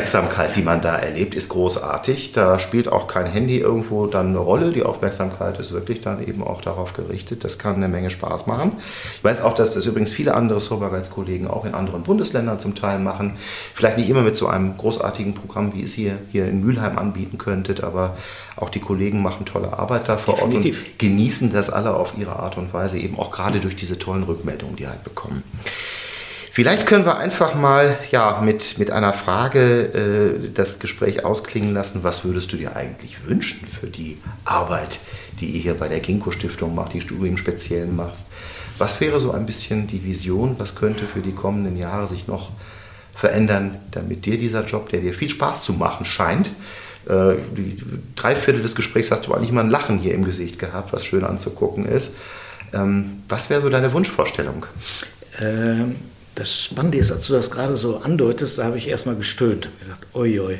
[0.56, 2.32] die man da erlebt, ist großartig.
[2.32, 4.72] Da spielt auch kein Handy irgendwo dann eine Rolle.
[4.72, 7.44] Die Aufmerksamkeit ist wirklich dann eben auch darauf gerichtet.
[7.44, 8.72] Das kann eine Menge Spaß machen.
[9.16, 12.98] Ich weiß auch, dass das übrigens viele andere Sobergeizkollegen auch in anderen Bundesländern zum Teil
[12.98, 13.36] machen.
[13.74, 17.38] Vielleicht nicht immer mit so einem großartigen Programm, wie es hier, hier in Mülheim anbieten
[17.38, 18.16] könntet, aber
[18.56, 20.78] auch die Kollegen machen tolle Arbeit da vor Definitiv.
[20.78, 23.98] Ort und genießen das alle auf ihre Art und Weise, eben auch gerade durch diese
[23.98, 25.42] tollen Rückmeldungen, die halt bekommen.
[26.56, 32.02] Vielleicht können wir einfach mal ja, mit, mit einer Frage äh, das Gespräch ausklingen lassen.
[32.02, 35.00] Was würdest du dir eigentlich wünschen für die Arbeit,
[35.38, 38.28] die ihr hier bei der Ginkgo Stiftung macht, die du im Speziellen machst?
[38.78, 40.54] Was wäre so ein bisschen die Vision?
[40.56, 42.52] Was könnte für die kommenden Jahre sich noch
[43.14, 46.48] verändern, damit dir dieser Job, der dir viel Spaß zu machen scheint,
[47.06, 47.76] äh, die
[48.14, 51.04] drei Viertel des Gesprächs hast du eigentlich mal ein Lachen hier im Gesicht gehabt, was
[51.04, 52.14] schön anzugucken ist.
[52.72, 54.64] Ähm, was wäre so deine Wunschvorstellung?
[55.38, 55.96] Ähm,
[56.36, 59.68] das Spannende ist, als du das gerade so andeutest, da habe ich erstmal gestöhnt.
[59.78, 60.58] Ich gedacht, oi, oi.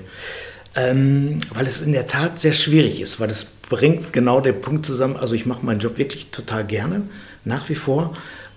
[0.74, 4.84] Ähm, weil es in der Tat sehr schwierig ist, weil es bringt genau den Punkt
[4.84, 5.16] zusammen.
[5.16, 7.02] Also ich mache meinen Job wirklich total gerne
[7.44, 8.16] nach wie vor.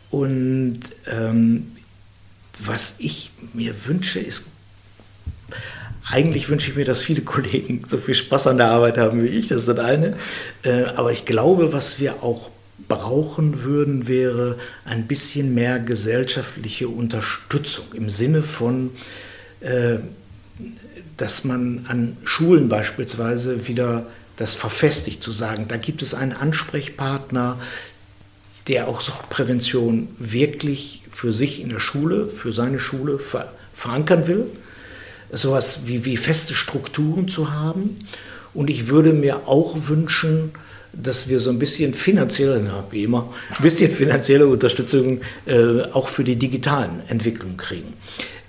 [0.09, 1.71] Und ähm,
[2.57, 4.45] was ich mir wünsche, ist,
[6.09, 9.27] eigentlich wünsche ich mir, dass viele Kollegen so viel Spaß an der Arbeit haben wie
[9.27, 10.15] ich, das ist das eine.
[10.63, 12.49] Äh, aber ich glaube, was wir auch
[12.89, 18.89] brauchen würden, wäre ein bisschen mehr gesellschaftliche Unterstützung im Sinne von,
[19.61, 19.99] äh,
[21.15, 27.59] dass man an Schulen beispielsweise wieder das verfestigt, zu sagen, da gibt es einen Ansprechpartner,
[28.67, 34.45] der auch Suchtprävention wirklich für sich in der Schule, für seine Schule ver verankern will,
[35.31, 37.97] sowas wie, wie feste Strukturen zu haben.
[38.53, 40.51] Und ich würde mir auch wünschen,
[40.93, 42.61] dass wir so ein bisschen finanzielle,
[42.91, 47.93] wie immer, ein bisschen finanzielle Unterstützung äh, auch für die digitalen Entwicklungen kriegen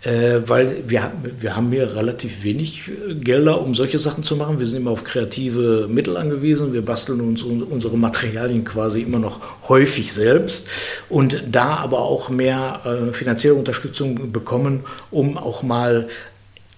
[0.03, 4.59] äh, weil wir, wir haben hier relativ wenig äh, Gelder, um solche Sachen zu machen.
[4.59, 6.73] Wir sind immer auf kreative Mittel angewiesen.
[6.73, 10.67] Wir basteln uns unsere Materialien quasi immer noch häufig selbst
[11.09, 16.09] und da aber auch mehr äh, finanzielle Unterstützung bekommen, um auch mal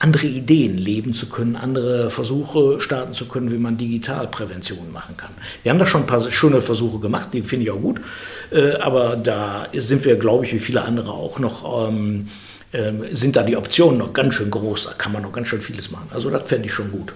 [0.03, 5.31] andere Ideen leben zu können, andere Versuche starten zu können, wie man Digitalprävention machen kann.
[5.63, 8.01] Wir haben da schon ein paar schöne Versuche gemacht, die finde ich auch gut,
[8.51, 12.29] äh, aber da sind wir, glaube ich, wie viele andere auch noch ähm,
[12.73, 14.85] ähm, sind da die Optionen noch ganz schön groß.
[14.87, 16.09] Da kann man noch ganz schön vieles machen.
[16.13, 17.13] Also das fände ich schon gut.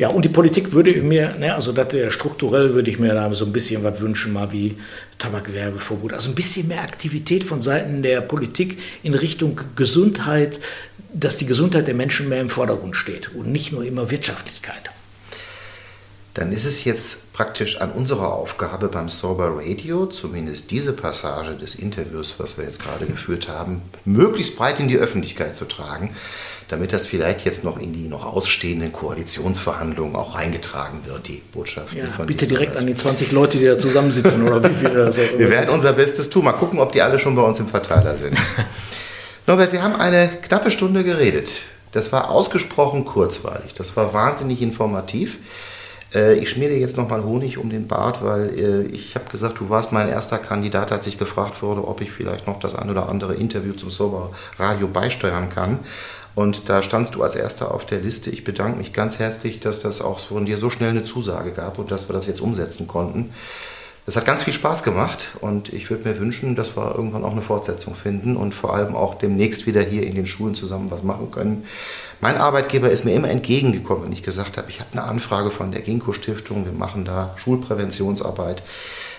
[0.00, 3.44] Ja, und die Politik würde mir, ne, also das strukturell, würde ich mir da so
[3.44, 4.78] ein bisschen was wünschen, mal wie
[5.18, 6.14] Tabakwerbeverbot.
[6.14, 10.58] Also ein bisschen mehr Aktivität von Seiten der Politik in Richtung Gesundheit,
[11.12, 14.90] dass die Gesundheit der Menschen mehr im Vordergrund steht und nicht nur immer Wirtschaftlichkeit
[16.34, 21.74] dann ist es jetzt praktisch an unserer Aufgabe beim Sober Radio, zumindest diese Passage des
[21.74, 26.14] Interviews, was wir jetzt gerade geführt haben, möglichst breit in die Öffentlichkeit zu tragen,
[26.70, 31.94] damit das vielleicht jetzt noch in die noch ausstehenden Koalitionsverhandlungen auch reingetragen wird, die Botschaft.
[31.94, 32.82] Ja, die bitte direkt Arbeit.
[32.82, 35.92] an die 20 Leute, die da zusammensitzen oder wie viele das auch Wir werden unser
[35.92, 36.44] Bestes tun.
[36.44, 38.38] Mal gucken, ob die alle schon bei uns im Verteiler sind.
[39.48, 41.50] Norbert, wir haben eine knappe Stunde geredet.
[41.90, 43.74] Das war ausgesprochen kurzweilig.
[43.74, 45.38] Das war wahnsinnig informativ.
[46.14, 49.58] Äh, ich schmier dir jetzt nochmal Honig um den Bart, weil äh, ich habe gesagt,
[49.58, 52.90] du warst mein erster Kandidat, als ich gefragt wurde, ob ich vielleicht noch das ein
[52.90, 55.80] oder andere Interview zum Sober Radio beisteuern kann.
[56.34, 58.30] Und da standst du als erster auf der Liste.
[58.30, 61.78] Ich bedanke mich ganz herzlich, dass das auch von dir so schnell eine Zusage gab
[61.78, 63.32] und dass wir das jetzt umsetzen konnten.
[64.06, 67.32] Es hat ganz viel Spaß gemacht und ich würde mir wünschen, dass wir irgendwann auch
[67.32, 71.02] eine Fortsetzung finden und vor allem auch demnächst wieder hier in den Schulen zusammen was
[71.02, 71.64] machen können.
[72.20, 75.70] Mein Arbeitgeber ist mir immer entgegengekommen, wenn ich gesagt habe, ich habe eine Anfrage von
[75.70, 78.62] der Ginkgo Stiftung, wir machen da Schulpräventionsarbeit.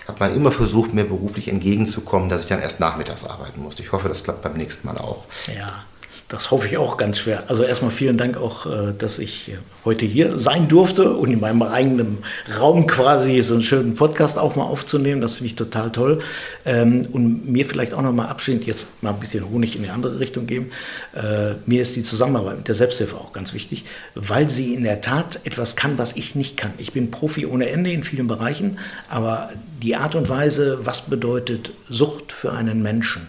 [0.08, 3.82] Hat man immer versucht, mir beruflich entgegenzukommen, dass ich dann erst nachmittags arbeiten musste.
[3.82, 5.24] Ich hoffe, das klappt beim nächsten Mal auch.
[5.46, 5.84] Ja,
[6.32, 7.44] das hoffe ich auch ganz schwer.
[7.48, 9.52] Also erstmal vielen Dank auch, äh, dass ich
[9.84, 12.18] heute hier sein durfte und in meinem eigenen
[12.58, 15.20] Raum quasi so einen schönen Podcast auch mal aufzunehmen.
[15.20, 16.20] Das finde ich total toll.
[16.64, 19.90] Ähm, und mir vielleicht auch noch mal abschließend jetzt mal ein bisschen Honig in die
[19.90, 20.70] andere Richtung geben.
[21.14, 25.02] Äh, mir ist die Zusammenarbeit mit der Selbsthilfe auch ganz wichtig, weil sie in der
[25.02, 26.72] Tat etwas kann, was ich nicht kann.
[26.78, 28.78] Ich bin Profi ohne Ende in vielen Bereichen,
[29.10, 29.50] aber
[29.82, 33.26] die Art und Weise, was bedeutet Sucht für einen Menschen,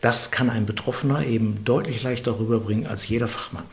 [0.00, 3.64] das kann ein Betroffener eben deutlich leichter rüberbringen als jeder Fachmann.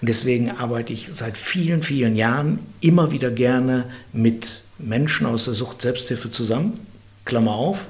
[0.00, 5.54] Und deswegen arbeite ich seit vielen, vielen Jahren immer wieder gerne mit Menschen aus der
[5.54, 6.80] Sucht Selbsthilfe zusammen.
[7.24, 7.86] Klammer auf.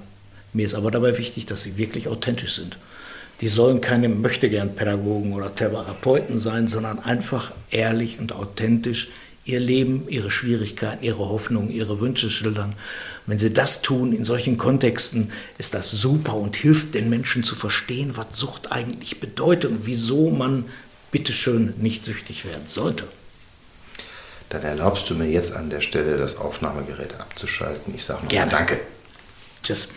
[0.52, 2.78] Mir ist aber dabei wichtig, dass sie wirklich authentisch sind.
[3.40, 9.08] Die sollen keine Möchtegern-Pädagogen oder Therapeuten sein, sondern einfach ehrlich und authentisch
[9.49, 12.74] ihr Leben, ihre Schwierigkeiten, ihre Hoffnungen, ihre Wünsche schildern.
[13.26, 17.55] Wenn sie das tun in solchen Kontexten, ist das super und hilft den Menschen zu
[17.55, 20.66] verstehen, was Sucht eigentlich bedeutet und wieso man
[21.11, 23.05] bitteschön nicht süchtig werden sollte.
[24.51, 27.94] Dann erlaubst du mir jetzt an der Stelle das Aufnahmegerät abzuschalten.
[27.94, 28.80] Ich sage nochmal Danke.
[29.62, 29.88] Tschüss.